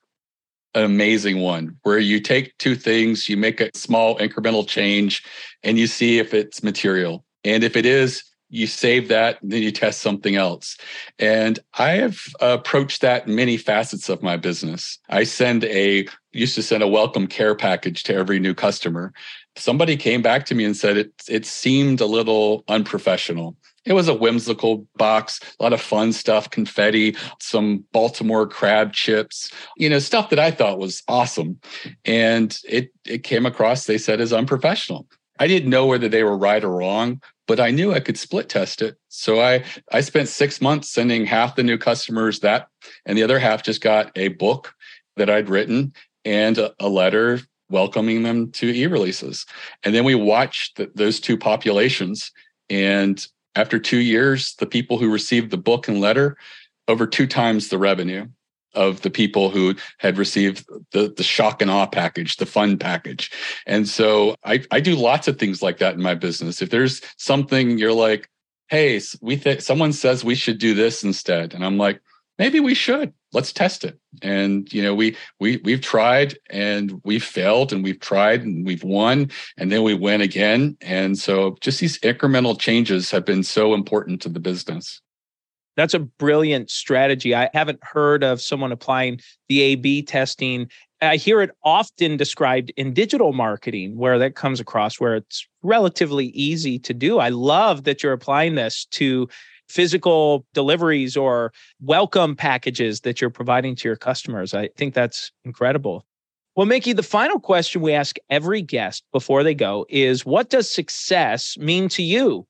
an 0.73 0.83
amazing 0.83 1.39
one 1.39 1.77
where 1.83 1.99
you 1.99 2.19
take 2.19 2.57
two 2.57 2.75
things, 2.75 3.27
you 3.27 3.37
make 3.37 3.59
a 3.59 3.69
small 3.73 4.17
incremental 4.17 4.67
change, 4.67 5.23
and 5.63 5.77
you 5.77 5.87
see 5.87 6.19
if 6.19 6.33
it's 6.33 6.63
material. 6.63 7.25
And 7.43 7.63
if 7.63 7.75
it 7.75 7.85
is, 7.85 8.23
you 8.49 8.67
save 8.67 9.07
that, 9.09 9.41
and 9.41 9.51
then 9.51 9.61
you 9.61 9.71
test 9.71 10.01
something 10.01 10.35
else. 10.35 10.77
And 11.19 11.59
I 11.75 11.91
have 11.91 12.19
approached 12.39 13.01
that 13.01 13.27
in 13.27 13.35
many 13.35 13.57
facets 13.57 14.09
of 14.09 14.23
my 14.23 14.37
business. 14.37 14.97
I 15.09 15.23
send 15.23 15.63
a 15.65 16.07
used 16.31 16.55
to 16.55 16.63
send 16.63 16.83
a 16.83 16.87
welcome 16.87 17.27
care 17.27 17.55
package 17.55 18.03
to 18.03 18.13
every 18.13 18.39
new 18.39 18.53
customer. 18.53 19.13
Somebody 19.55 19.97
came 19.97 20.21
back 20.21 20.45
to 20.47 20.55
me 20.55 20.65
and 20.65 20.75
said 20.75 20.97
it 20.97 21.11
it 21.27 21.45
seemed 21.45 22.01
a 22.01 22.05
little 22.05 22.63
unprofessional. 22.67 23.55
It 23.85 23.93
was 23.93 24.07
a 24.07 24.13
whimsical 24.13 24.85
box, 24.97 25.39
a 25.59 25.63
lot 25.63 25.73
of 25.73 25.81
fun 25.81 26.13
stuff, 26.13 26.49
confetti, 26.49 27.15
some 27.39 27.85
Baltimore 27.91 28.45
crab 28.45 28.93
chips, 28.93 29.51
you 29.77 29.89
know, 29.89 29.99
stuff 29.99 30.29
that 30.29 30.39
I 30.39 30.51
thought 30.51 30.79
was 30.79 31.01
awesome. 31.07 31.59
And 32.05 32.57
it 32.67 32.91
it 33.05 33.23
came 33.23 33.45
across, 33.45 33.85
they 33.85 33.97
said, 33.97 34.21
as 34.21 34.33
unprofessional. 34.33 35.07
I 35.39 35.47
didn't 35.47 35.69
know 35.69 35.85
whether 35.85 36.09
they 36.09 36.23
were 36.23 36.37
right 36.37 36.63
or 36.63 36.69
wrong, 36.69 37.21
but 37.49 37.59
I 37.59 37.71
knew 37.71 37.91
I 37.91 37.99
could 37.99 38.15
split 38.15 38.47
test 38.47 38.79
it. 38.79 38.95
So 39.07 39.41
I 39.41 39.65
I 39.91 40.01
spent 40.01 40.29
six 40.29 40.61
months 40.61 40.87
sending 40.87 41.25
half 41.25 41.55
the 41.55 41.63
new 41.63 41.79
customers 41.79 42.41
that, 42.41 42.67
and 43.07 43.17
the 43.17 43.23
other 43.23 43.39
half 43.39 43.63
just 43.63 43.81
got 43.81 44.11
a 44.15 44.27
book 44.27 44.75
that 45.17 45.31
I'd 45.31 45.49
written 45.49 45.91
and 46.23 46.59
a, 46.59 46.75
a 46.79 46.87
letter 46.87 47.39
welcoming 47.71 48.21
them 48.21 48.51
to 48.51 48.67
e-releases. 48.67 49.47
And 49.83 49.95
then 49.95 50.03
we 50.03 50.13
watched 50.13 50.77
the, 50.77 50.91
those 50.93 51.19
two 51.19 51.37
populations. 51.37 52.31
And 52.69 53.27
after 53.55 53.79
two 53.79 53.97
years, 53.97 54.53
the 54.59 54.67
people 54.67 54.99
who 54.99 55.11
received 55.11 55.49
the 55.49 55.57
book 55.57 55.87
and 55.87 55.99
letter 55.99 56.37
over 56.87 57.07
two 57.07 57.25
times 57.25 57.69
the 57.69 57.79
revenue 57.79 58.27
of 58.73 59.01
the 59.01 59.09
people 59.09 59.49
who 59.49 59.75
had 59.97 60.17
received 60.17 60.65
the 60.91 61.13
the 61.15 61.23
shock 61.23 61.61
and 61.61 61.71
awe 61.71 61.87
package, 61.87 62.37
the 62.37 62.45
fun 62.45 62.77
package. 62.77 63.31
And 63.65 63.87
so 63.87 64.35
I, 64.43 64.63
I 64.71 64.79
do 64.79 64.95
lots 64.95 65.27
of 65.27 65.37
things 65.37 65.61
like 65.61 65.77
that 65.79 65.95
in 65.95 66.01
my 66.01 66.15
business. 66.15 66.61
If 66.61 66.69
there's 66.69 67.01
something 67.17 67.77
you're 67.77 67.93
like, 67.93 68.29
hey, 68.69 69.01
we 69.21 69.35
think 69.35 69.61
someone 69.61 69.93
says 69.93 70.23
we 70.23 70.35
should 70.35 70.59
do 70.59 70.73
this 70.73 71.03
instead. 71.03 71.53
And 71.53 71.65
I'm 71.65 71.77
like, 71.77 72.01
maybe 72.37 72.59
we 72.59 72.73
should. 72.73 73.13
Let's 73.33 73.53
test 73.53 73.83
it. 73.83 73.99
And 74.23 74.71
you 74.73 74.81
know, 74.81 74.95
we 74.95 75.15
we 75.39 75.57
we've 75.57 75.81
tried 75.81 76.37
and 76.49 76.99
we've 77.03 77.23
failed 77.23 77.71
and 77.71 77.83
we've 77.83 77.99
tried 77.99 78.41
and 78.43 78.65
we've 78.65 78.83
won 78.83 79.29
and 79.57 79.71
then 79.71 79.83
we 79.83 79.93
win 79.93 80.21
again. 80.21 80.77
And 80.81 81.17
so 81.17 81.57
just 81.61 81.79
these 81.79 81.99
incremental 81.99 82.59
changes 82.59 83.11
have 83.11 83.25
been 83.25 83.43
so 83.43 83.73
important 83.73 84.21
to 84.23 84.29
the 84.29 84.39
business. 84.39 85.01
That's 85.79 85.93
a 85.93 85.99
brilliant 85.99 86.69
strategy. 86.69 87.33
I 87.33 87.49
haven't 87.53 87.79
heard 87.81 88.23
of 88.23 88.41
someone 88.41 88.71
applying 88.71 89.21
the 89.47 89.61
A 89.61 89.75
B 89.75 90.01
testing. 90.01 90.69
I 91.01 91.15
hear 91.15 91.41
it 91.41 91.51
often 91.63 92.17
described 92.17 92.73
in 92.75 92.93
digital 92.93 93.31
marketing 93.31 93.97
where 93.97 94.19
that 94.19 94.35
comes 94.35 94.59
across 94.59 94.99
where 94.99 95.15
it's 95.15 95.47
relatively 95.63 96.27
easy 96.27 96.77
to 96.79 96.93
do. 96.93 97.19
I 97.19 97.29
love 97.29 97.85
that 97.85 98.03
you're 98.03 98.11
applying 98.11 98.55
this 98.55 98.85
to 98.91 99.29
physical 99.69 100.45
deliveries 100.53 101.15
or 101.15 101.53
welcome 101.79 102.35
packages 102.35 103.01
that 103.01 103.21
you're 103.21 103.29
providing 103.29 103.75
to 103.77 103.87
your 103.87 103.95
customers. 103.95 104.53
I 104.53 104.67
think 104.75 104.93
that's 104.93 105.31
incredible. 105.45 106.05
Well, 106.57 106.65
Mickie, 106.65 106.91
the 106.91 107.03
final 107.03 107.39
question 107.39 107.79
we 107.79 107.93
ask 107.93 108.17
every 108.29 108.61
guest 108.61 109.05
before 109.13 109.43
they 109.43 109.53
go 109.53 109.85
is 109.87 110.25
what 110.25 110.49
does 110.49 110.69
success 110.69 111.55
mean 111.57 111.87
to 111.89 112.03
you? 112.03 112.45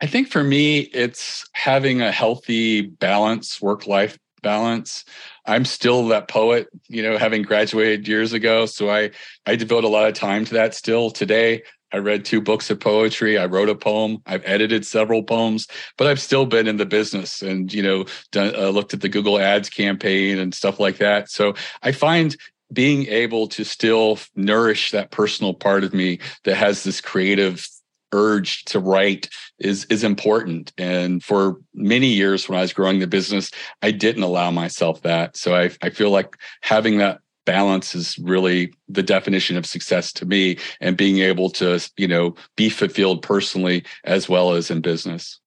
I 0.00 0.06
think 0.06 0.28
for 0.28 0.42
me, 0.42 0.80
it's 0.80 1.46
having 1.52 2.00
a 2.00 2.10
healthy 2.10 2.82
balance, 2.82 3.60
work 3.60 3.86
life 3.86 4.18
balance. 4.42 5.04
I'm 5.44 5.66
still 5.66 6.08
that 6.08 6.28
poet, 6.28 6.68
you 6.88 7.02
know, 7.02 7.18
having 7.18 7.42
graduated 7.42 8.08
years 8.08 8.32
ago. 8.32 8.64
So 8.66 8.90
I, 8.90 9.10
I 9.44 9.56
devote 9.56 9.84
a 9.84 9.88
lot 9.88 10.08
of 10.08 10.14
time 10.14 10.44
to 10.46 10.54
that 10.54 10.74
still 10.74 11.10
today. 11.10 11.62
I 11.92 11.98
read 11.98 12.24
two 12.24 12.40
books 12.40 12.70
of 12.70 12.80
poetry. 12.80 13.36
I 13.36 13.46
wrote 13.46 13.68
a 13.68 13.74
poem. 13.74 14.18
I've 14.24 14.42
edited 14.46 14.86
several 14.86 15.22
poems, 15.22 15.66
but 15.98 16.06
I've 16.06 16.20
still 16.20 16.46
been 16.46 16.68
in 16.68 16.76
the 16.76 16.86
business 16.86 17.42
and, 17.42 17.72
you 17.72 17.82
know, 17.82 18.04
done, 18.30 18.54
uh, 18.54 18.68
looked 18.68 18.94
at 18.94 19.00
the 19.00 19.08
Google 19.08 19.38
Ads 19.38 19.68
campaign 19.68 20.38
and 20.38 20.54
stuff 20.54 20.78
like 20.78 20.98
that. 20.98 21.28
So 21.28 21.54
I 21.82 21.92
find 21.92 22.36
being 22.72 23.06
able 23.06 23.48
to 23.48 23.64
still 23.64 24.18
nourish 24.36 24.92
that 24.92 25.10
personal 25.10 25.52
part 25.52 25.82
of 25.82 25.92
me 25.92 26.20
that 26.44 26.56
has 26.56 26.84
this 26.84 27.00
creative 27.00 27.66
urge 28.12 28.64
to 28.64 28.78
write 28.78 29.28
is 29.58 29.84
is 29.86 30.04
important. 30.04 30.72
And 30.78 31.22
for 31.22 31.56
many 31.74 32.08
years 32.08 32.48
when 32.48 32.58
i 32.58 32.62
was 32.62 32.72
growing 32.72 32.98
the 32.98 33.06
business 33.06 33.50
i 33.82 33.90
didn't 33.90 34.22
allow 34.22 34.50
myself 34.50 35.02
that. 35.02 35.36
So 35.36 35.54
i, 35.54 35.70
I 35.82 35.90
feel 35.90 36.10
like 36.10 36.36
having 36.62 36.98
that 36.98 37.20
balance 37.46 37.94
is 37.94 38.18
really 38.18 38.72
the 38.88 39.02
definition 39.02 39.56
of 39.56 39.66
success 39.66 40.12
to 40.12 40.26
me 40.26 40.58
and 40.80 40.96
being 40.96 41.18
able 41.18 41.50
to 41.50 41.80
you 41.96 42.08
know 42.08 42.34
be 42.56 42.68
fulfilled 42.68 43.22
personally 43.22 43.84
as 44.04 44.28
well 44.28 44.52
as 44.52 44.70
in 44.70 44.80
business. 44.80 45.40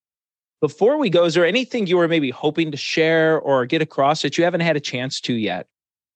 Before 0.61 0.97
we 0.97 1.09
go 1.09 1.25
is 1.25 1.33
there 1.33 1.45
anything 1.45 1.87
you 1.87 1.97
were 1.97 2.07
maybe 2.07 2.29
hoping 2.29 2.71
to 2.71 2.77
share 2.77 3.39
or 3.39 3.65
get 3.65 3.81
across 3.81 4.21
that 4.21 4.37
you 4.37 4.43
haven't 4.43 4.61
had 4.61 4.75
a 4.75 4.81
chance 4.81 5.19
to 5.21 5.33
yet 5.33 5.67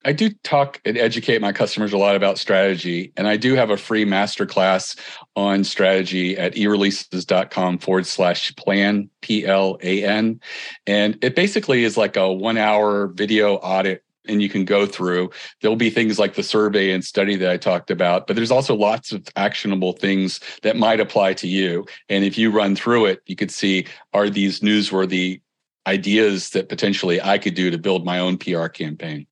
I 0.06 0.14
do 0.14 0.30
talk 0.44 0.80
and 0.86 0.98
educate 0.98 1.42
my 1.42 1.52
customers 1.52 1.92
a 1.92 1.98
lot 1.98 2.16
about 2.16 2.38
strategy. 2.38 3.12
And 3.18 3.28
I 3.28 3.36
do 3.36 3.56
have 3.56 3.70
a 3.70 3.78
free 3.78 4.06
masterclass 4.06 4.98
on 5.36 5.64
strategy 5.64 6.38
at 6.38 6.54
ereleases.com 6.54 7.80
forward 7.80 8.06
slash 8.06 8.56
plan, 8.56 9.10
P 9.22 9.46
L 9.46 9.78
A 9.82 10.04
N. 10.04 10.40
And 10.86 11.18
it 11.22 11.36
basically 11.36 11.84
is 11.84 11.98
like 11.98 12.16
a 12.16 12.32
one 12.32 12.58
hour 12.58 13.08
video 13.08 13.56
audit 13.56 14.04
and 14.30 14.42
you 14.42 14.50
can 14.50 14.66
go 14.66 14.86
through. 14.86 15.30
There'll 15.62 15.76
be 15.76 15.90
things 15.90 16.20
like 16.20 16.36
the 16.36 16.44
survey 16.44 16.92
and 16.92 17.04
study 17.04 17.36
that 17.38 17.50
I 17.50 17.58
talked 17.58 17.90
about, 17.90 18.28
but 18.28 18.36
there's 18.36 18.52
also 18.52 18.76
lots 18.76 19.12
of 19.12 19.26
actionable 19.36 19.94
things 19.94 20.40
that 20.64 20.78
might 20.78 21.00
apply 21.00 21.34
to 21.36 21.48
you. 21.48 21.86
And 22.10 22.24
if 22.24 22.38
you 22.38 22.52
run 22.52 22.76
through 22.76 23.06
it, 23.06 23.22
you 23.26 23.36
could 23.36 23.52
see 23.52 23.88
are 24.14 24.30
these 24.30 24.60
newsworthy 24.60 25.42
ideas 25.86 26.50
that 26.52 26.70
potentially 26.70 27.22
I 27.22 27.38
could 27.38 27.56
do 27.56 27.72
to 27.72 27.78
build 27.78 28.06
my 28.06 28.20
own 28.20 28.38
PR 28.38 28.68
campaign. 28.68 29.26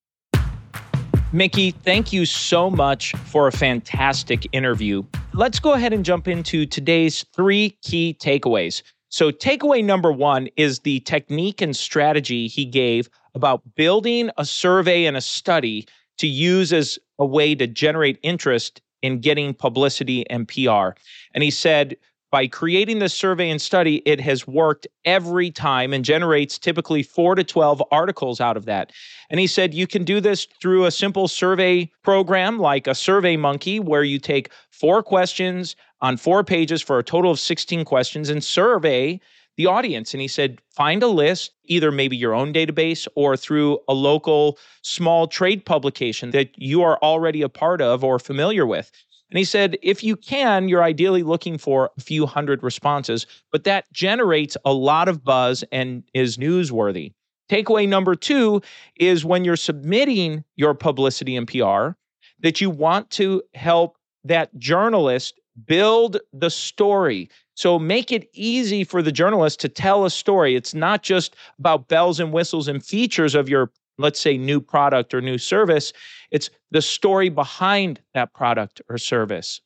Mickie, 1.36 1.72
thank 1.72 2.14
you 2.14 2.26
so 2.26 2.70
much 2.70 3.12
for 3.26 3.50
a 3.50 3.52
fantastic 3.52 4.48
interview. 4.54 5.04
Let's 5.34 5.60
go 5.60 5.74
ahead 5.74 5.92
and 5.92 6.06
jump 6.06 6.30
into 6.30 6.66
today's 6.66 7.26
three 7.36 7.78
key 7.82 8.16
takeaways. 8.22 8.84
So, 9.10 9.32
takeaway 9.32 9.84
number 9.84 10.14
one 10.14 10.48
is 10.56 10.80
the 10.80 11.02
technique 11.02 11.62
and 11.62 11.76
strategy 11.76 12.48
he 12.48 12.64
gave 12.64 13.10
about 13.34 13.62
building 13.76 14.30
a 14.38 14.46
survey 14.46 15.04
and 15.04 15.18
a 15.18 15.22
study 15.22 15.86
to 16.20 16.28
use 16.28 16.72
as 16.72 16.98
a 17.20 17.26
way 17.26 17.54
to 17.54 17.68
generate 17.68 18.18
interest 18.24 18.80
in 19.02 19.20
getting 19.20 19.54
publicity 19.54 20.26
and 20.30 20.48
PR. 20.48 20.98
And 21.34 21.44
he 21.44 21.52
said, 21.52 21.98
by 22.36 22.48
creating 22.48 23.00
this 23.00 23.14
survey 23.14 23.50
and 23.50 23.62
study, 23.62 24.02
it 24.06 24.20
has 24.20 24.46
worked 24.46 24.86
every 25.06 25.50
time 25.50 25.94
and 25.94 26.04
generates 26.04 26.60
typically 26.60 27.02
four 27.02 27.34
to 27.34 27.46
12 27.46 27.82
articles 27.92 28.42
out 28.42 28.58
of 28.58 28.66
that. 28.66 28.92
And 29.30 29.40
he 29.40 29.48
said 29.48 29.74
you 29.74 29.88
can 29.88 30.04
do 30.04 30.20
this 30.20 30.46
through 30.60 30.84
a 30.84 30.92
simple 30.92 31.30
survey 31.30 31.90
program 32.04 32.60
like 32.60 32.88
a 32.88 32.94
Survey 32.94 33.38
Monkey, 33.38 33.80
where 33.80 34.04
you 34.04 34.20
take 34.20 34.52
four 34.70 35.02
questions 35.02 35.78
on 36.02 36.18
four 36.18 36.44
pages 36.44 36.82
for 36.82 37.00
a 37.00 37.06
total 37.06 37.32
of 37.32 37.40
16 37.40 37.86
questions 37.86 38.30
and 38.30 38.44
survey 38.44 39.22
the 39.56 39.68
audience. 39.68 40.14
And 40.14 40.20
he 40.20 40.28
said, 40.28 40.60
find 40.70 41.02
a 41.04 41.08
list, 41.08 41.52
either 41.66 41.90
maybe 41.90 42.18
your 42.18 42.34
own 42.34 42.52
database 42.52 43.08
or 43.16 43.38
through 43.38 43.80
a 43.88 43.94
local 43.94 44.58
small 44.82 45.28
trade 45.28 45.66
publication 45.66 46.32
that 46.32 46.50
you 46.58 46.82
are 46.82 46.98
already 47.02 47.42
a 47.42 47.48
part 47.48 47.82
of 47.82 48.04
or 48.04 48.20
familiar 48.20 48.66
with. 48.66 48.92
And 49.32 49.38
he 49.40 49.44
said, 49.44 49.78
if 49.82 50.04
you 50.04 50.16
can, 50.16 50.70
you're 50.70 50.84
ideally 50.84 51.24
looking 51.24 51.58
for 51.58 51.90
a 51.98 52.02
few 52.02 52.26
hundred 52.26 52.62
responses, 52.64 53.26
but 53.52 53.64
that 53.64 53.92
generates 53.92 54.56
a 54.66 54.74
lot 54.74 55.08
of 55.08 55.24
buzz 55.24 55.64
and 55.72 56.04
is 56.14 56.38
newsworthy. 56.38 57.14
Takeaway 57.50 57.88
number 57.88 58.16
two 58.16 58.62
is 58.96 59.26
when 59.26 59.46
you're 59.46 59.56
submitting 59.56 60.44
your 60.56 60.74
publicity 60.74 61.36
and 61.36 61.48
PR, 61.48 61.98
that 62.40 62.62
you 62.62 62.70
want 62.70 63.10
to 63.12 63.42
help 63.54 63.98
that 64.24 64.56
journalist 64.58 65.40
build 65.66 66.18
the 66.34 66.50
story. 66.50 67.30
So 67.56 67.80
make 67.80 68.12
it 68.12 68.30
easy 68.34 68.84
for 68.84 69.02
the 69.02 69.12
journalist 69.12 69.60
to 69.62 69.70
tell 69.70 70.06
a 70.06 70.10
story. 70.10 70.56
It's 70.56 70.74
not 70.74 71.04
just 71.04 71.36
about 71.60 71.88
bells 71.88 72.20
and 72.20 72.34
whistles 72.34 72.68
and 72.68 72.84
features 72.84 73.36
of 73.36 73.48
your 73.48 73.72
let's 73.98 74.20
say 74.20 74.38
new 74.38 74.60
product 74.60 75.14
or 75.14 75.22
new 75.22 75.38
service 75.38 75.94
it's 76.32 76.50
the 76.72 76.82
story 76.82 77.30
behind 77.30 78.02
that 78.14 78.34
product 78.34 78.82
or 78.90 78.98
service. 78.98 79.62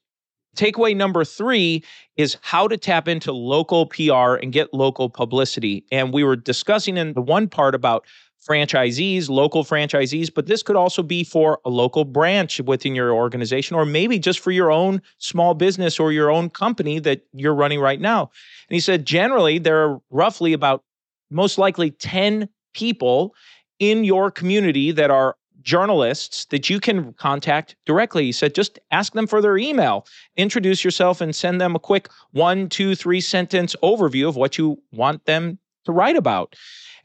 Takeaway 0.55 0.95
number 0.95 1.25
three 1.25 1.83
is 2.15 2.37
how 2.41 2.67
to 2.67 2.77
tap 2.77 3.07
into 3.07 3.31
local 3.31 3.87
pr 3.87 4.35
and 4.35 4.51
get 4.51 4.73
local 4.73 5.09
publicity. 5.09 5.83
And 5.91 6.13
we 6.13 6.23
were 6.23 6.35
discussing 6.35 6.97
in 6.97 7.13
the 7.13 7.21
one 7.21 7.47
part 7.47 7.73
about 7.73 8.05
franchisees 8.47 9.29
local 9.29 9.65
franchisees 9.65 10.33
but 10.33 10.45
this 10.45 10.63
could 10.63 10.77
also 10.77 11.03
be 11.03 11.25
for 11.25 11.59
a 11.65 11.69
local 11.69 12.05
branch 12.05 12.61
within 12.61 12.95
your 12.95 13.11
organization 13.11 13.75
or 13.75 13.85
maybe 13.85 14.17
just 14.17 14.39
for 14.39 14.51
your 14.51 14.71
own 14.71 15.01
small 15.17 15.53
business 15.53 15.99
or 15.99 16.13
your 16.13 16.31
own 16.31 16.49
company 16.49 16.99
that 16.99 17.21
you're 17.33 17.53
running 17.53 17.81
right 17.81 17.99
now. 17.99 18.21
And 18.69 18.75
he 18.75 18.79
said 18.79 19.05
generally 19.05 19.57
there 19.57 19.89
are 19.89 20.01
roughly 20.09 20.53
about 20.53 20.83
most 21.29 21.57
likely 21.57 21.91
10 21.91 22.47
people 22.73 23.35
in 23.79 24.03
your 24.03 24.29
community 24.29 24.91
that 24.91 25.09
are 25.09 25.35
journalists 25.61 26.45
that 26.45 26.69
you 26.69 26.79
can 26.79 27.13
contact 27.13 27.75
directly. 27.85 28.25
He 28.25 28.31
said, 28.31 28.55
just 28.55 28.79
ask 28.91 29.13
them 29.13 29.27
for 29.27 29.41
their 29.41 29.57
email, 29.57 30.05
introduce 30.37 30.83
yourself, 30.83 31.21
and 31.21 31.35
send 31.35 31.59
them 31.59 31.75
a 31.75 31.79
quick 31.79 32.09
one, 32.31 32.69
two, 32.69 32.95
three 32.95 33.21
sentence 33.21 33.75
overview 33.83 34.27
of 34.27 34.35
what 34.35 34.57
you 34.57 34.81
want 34.91 35.25
them 35.25 35.59
to 35.85 35.91
write 35.91 36.15
about. 36.15 36.55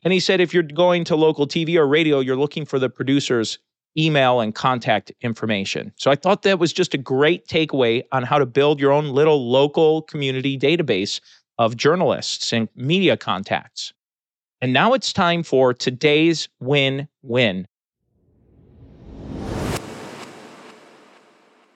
And 0.03 0.13
he 0.13 0.21
said, 0.21 0.41
if 0.41 0.53
you're 0.53 0.63
going 0.63 1.05
to 1.05 1.17
local 1.17 1.47
TV 1.47 1.77
or 1.77 1.87
radio, 1.87 2.21
you're 2.21 2.37
looking 2.37 2.65
for 2.65 2.79
the 2.79 2.91
producer's 2.91 3.59
email 3.97 4.41
and 4.41 4.55
contact 4.55 5.13
information. 5.21 5.93
So 5.97 6.11
I 6.11 6.17
thought 6.17 6.43
that 6.43 6.59
was 6.59 6.73
just 6.73 6.95
a 6.95 6.99
great 6.99 7.47
takeaway 7.47 8.03
on 8.13 8.23
how 8.23 8.39
to 8.39 8.47
build 8.47 8.81
your 8.81 8.93
own 8.93 9.09
little 9.09 9.51
local 9.51 10.03
community 10.03 10.59
database 10.59 11.21
of 11.59 11.77
journalists 11.77 12.53
and 12.53 12.69
media 12.75 13.17
contacts. 13.17 13.93
And 14.65 14.73
now 14.73 14.95
it's 14.95 15.13
time 15.13 15.43
for 15.43 15.75
today's 15.75 16.49
win 16.59 17.07
win. 17.21 17.69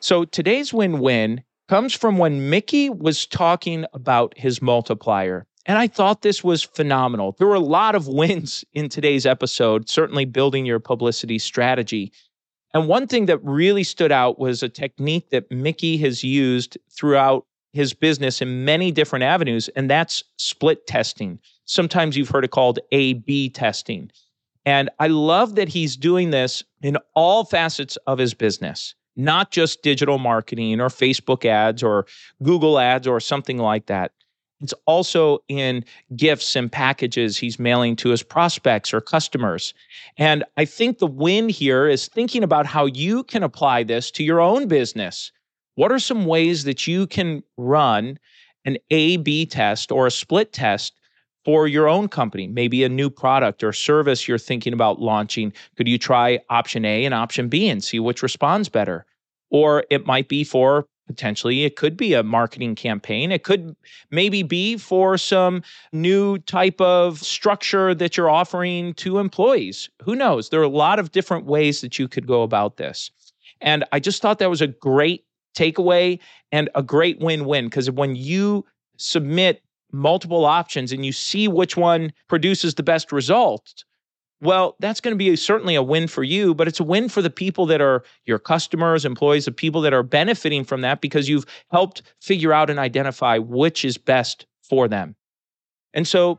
So 0.01 0.25
today's 0.25 0.73
win 0.73 0.99
win 0.99 1.43
comes 1.69 1.93
from 1.93 2.17
when 2.17 2.49
Mickie 2.49 2.89
was 2.89 3.27
talking 3.27 3.85
about 3.93 4.33
his 4.39 4.63
multiplier. 4.63 5.47
And 5.67 5.77
I 5.77 5.87
thought 5.87 6.23
this 6.23 6.43
was 6.43 6.63
phenomenal. 6.63 7.37
There 7.37 7.47
were 7.47 7.55
a 7.57 7.61
lot 7.61 7.95
of 7.95 8.09
wins 8.09 8.65
in 8.73 8.89
today's 8.89 9.27
episode, 9.27 9.91
certainly 9.91 10.25
building 10.25 10.65
your 10.65 10.81
publicity 10.81 11.39
strategy. 11.39 12.11
And 12.73 12.89
one 12.89 13.07
thing 13.07 13.27
that 13.27 13.45
really 13.45 13.85
stood 13.85 14.13
out 14.13 14.39
was 14.39 14.63
a 14.63 14.69
technique 14.71 15.29
that 15.29 15.51
Mickie 15.51 15.99
has 15.99 16.25
used 16.25 16.79
throughout 16.91 17.45
his 17.75 17.93
business 17.93 18.41
in 18.41 18.65
many 18.65 18.91
different 18.91 19.25
avenues, 19.25 19.69
and 19.77 19.91
that's 19.91 20.25
split 20.39 20.87
testing. 20.87 21.39
Sometimes 21.69 22.17
you've 22.17 22.31
heard 22.31 22.45
it 22.45 22.51
called 22.51 22.79
A 22.93 23.13
B 23.13 23.51
testing. 23.51 24.11
And 24.65 24.91
I 24.99 25.07
love 25.07 25.55
that 25.55 25.69
he's 25.69 25.97
doing 25.97 26.31
this 26.31 26.65
in 26.83 26.97
all 27.15 27.45
facets 27.45 27.97
of 28.07 28.19
his 28.19 28.35
business, 28.35 28.95
not 29.17 29.51
just 29.51 29.83
digital 29.83 30.19
marketing 30.19 30.81
or 30.81 30.89
Facebook 30.89 31.45
ads 31.45 31.83
or 31.83 32.07
Google 32.43 32.79
ads 32.79 33.07
or 33.07 33.21
something 33.21 33.59
like 33.59 33.87
that. 33.87 34.13
It's 34.61 34.75
also 34.87 35.39
in 35.49 35.85
gifts 36.17 36.57
and 36.57 36.73
packages 36.73 37.37
he's 37.37 37.59
mailing 37.59 37.97
to 37.97 38.09
his 38.09 38.23
prospects 38.23 38.93
or 38.93 39.01
customers. 39.01 39.73
And 40.17 40.45
I 40.57 40.65
think 40.65 40.99
the 40.99 41.07
win 41.07 41.49
here 41.49 41.87
is 41.87 42.09
thinking 42.09 42.43
about 42.43 42.67
how 42.67 42.87
you 42.87 43.25
can 43.25 43.43
apply 43.43 43.85
this 43.85 44.11
to 44.13 44.25
your 44.25 44.41
own 44.41 44.69
business. 44.69 45.33
What 45.77 45.93
are 45.93 46.01
some 46.01 46.25
ways 46.27 46.65
that 46.65 46.87
you 46.87 47.07
can 47.07 47.45
run 47.57 48.19
an 48.65 48.79
A 48.91 49.19
B 49.19 49.47
test 49.47 49.93
or 49.93 50.07
a 50.07 50.11
split 50.11 50.53
test 50.53 50.95
for 51.45 51.67
your 51.67 51.89
own 51.89 52.09
company? 52.09 52.47
Maybe 52.47 52.85
a 52.85 52.89
new 52.89 53.11
product 53.11 53.63
or 53.63 53.73
service 53.73 54.29
you're 54.29 54.39
thinking 54.39 54.73
about 54.73 55.01
launching. 55.01 55.53
Could 55.77 55.89
you 55.89 55.99
try 55.99 56.41
option 56.51 56.85
A 56.85 57.05
and 57.05 57.15
option 57.15 57.49
B 57.49 57.69
and 57.69 57.83
see 57.83 58.01
which 58.01 58.23
responds 58.23 58.69
better? 58.69 59.07
Or 59.51 59.85
it 59.91 60.07
might 60.07 60.29
be 60.29 60.45
for 60.45 60.87
potentially 61.09 61.65
it 61.65 61.75
could 61.75 61.97
be 61.97 62.13
a 62.13 62.23
marketing 62.23 62.75
campaign 62.75 63.33
it 63.33 63.43
could 63.43 63.75
maybe 64.11 64.43
be 64.43 64.77
for 64.77 65.17
some 65.17 65.63
new 65.91 66.39
type 66.41 66.79
of 66.81 67.19
structure 67.19 67.95
that 67.95 68.17
you're 68.17 68.31
offering 68.31 68.93
to 68.95 69.19
employees 69.19 69.89
who 70.03 70.15
knows 70.15 70.51
there 70.51 70.61
are 70.61 70.65
a 70.65 70.69
lot 70.69 70.99
of 70.99 71.11
different 71.11 71.47
ways 71.47 71.81
that 71.81 71.99
you 71.99 72.07
could 72.07 72.27
go 72.27 72.43
about 72.43 72.77
this 72.77 73.11
and 73.63 73.85
i 73.91 73.99
just 73.99 74.21
thought 74.21 74.39
that 74.39 74.51
was 74.51 74.61
a 74.61 74.67
great 74.67 75.25
takeaway 75.57 76.19
and 76.53 76.69
a 76.75 76.83
great 76.83 77.19
win-win 77.21 77.65
because 77.65 77.91
when 77.91 78.15
you 78.15 78.65
submit 78.99 79.63
multiple 79.93 80.45
options 80.45 80.93
and 80.93 81.05
you 81.05 81.13
see 81.13 81.49
which 81.49 81.77
one 81.77 82.13
produces 82.29 82.75
the 82.75 82.83
best 82.83 83.13
result 83.13 83.85
well, 84.41 84.77
that's 84.79 85.01
going 85.01 85.15
to 85.15 85.19
be 85.19 85.35
certainly 85.35 85.75
a 85.75 85.83
win 85.83 86.07
for 86.07 86.23
you, 86.23 86.55
but 86.55 86.69
it's 86.69 86.79
a 86.79 86.85
win 86.85 87.09
for 87.09 87.23
the 87.23 87.31
people 87.31 87.67
that 87.67 87.81
are 87.81 88.05
your 88.25 88.39
customers, 88.39 89.05
employees, 89.05 89.47
the 89.47 89.53
people 89.53 89.81
that 89.81 89.93
are 89.93 90.05
benefiting 90.05 90.65
from 90.65 90.83
that 90.83 91.01
because 91.01 91.29
you've 91.29 91.47
helped 91.71 92.03
figure 92.21 92.53
out 92.53 92.71
and 92.71 92.79
identify 92.79 93.39
which 93.39 93.85
is 93.85 93.99
best 93.99 94.47
for 94.63 94.87
them. 94.87 95.17
And 95.93 96.07
so 96.07 96.39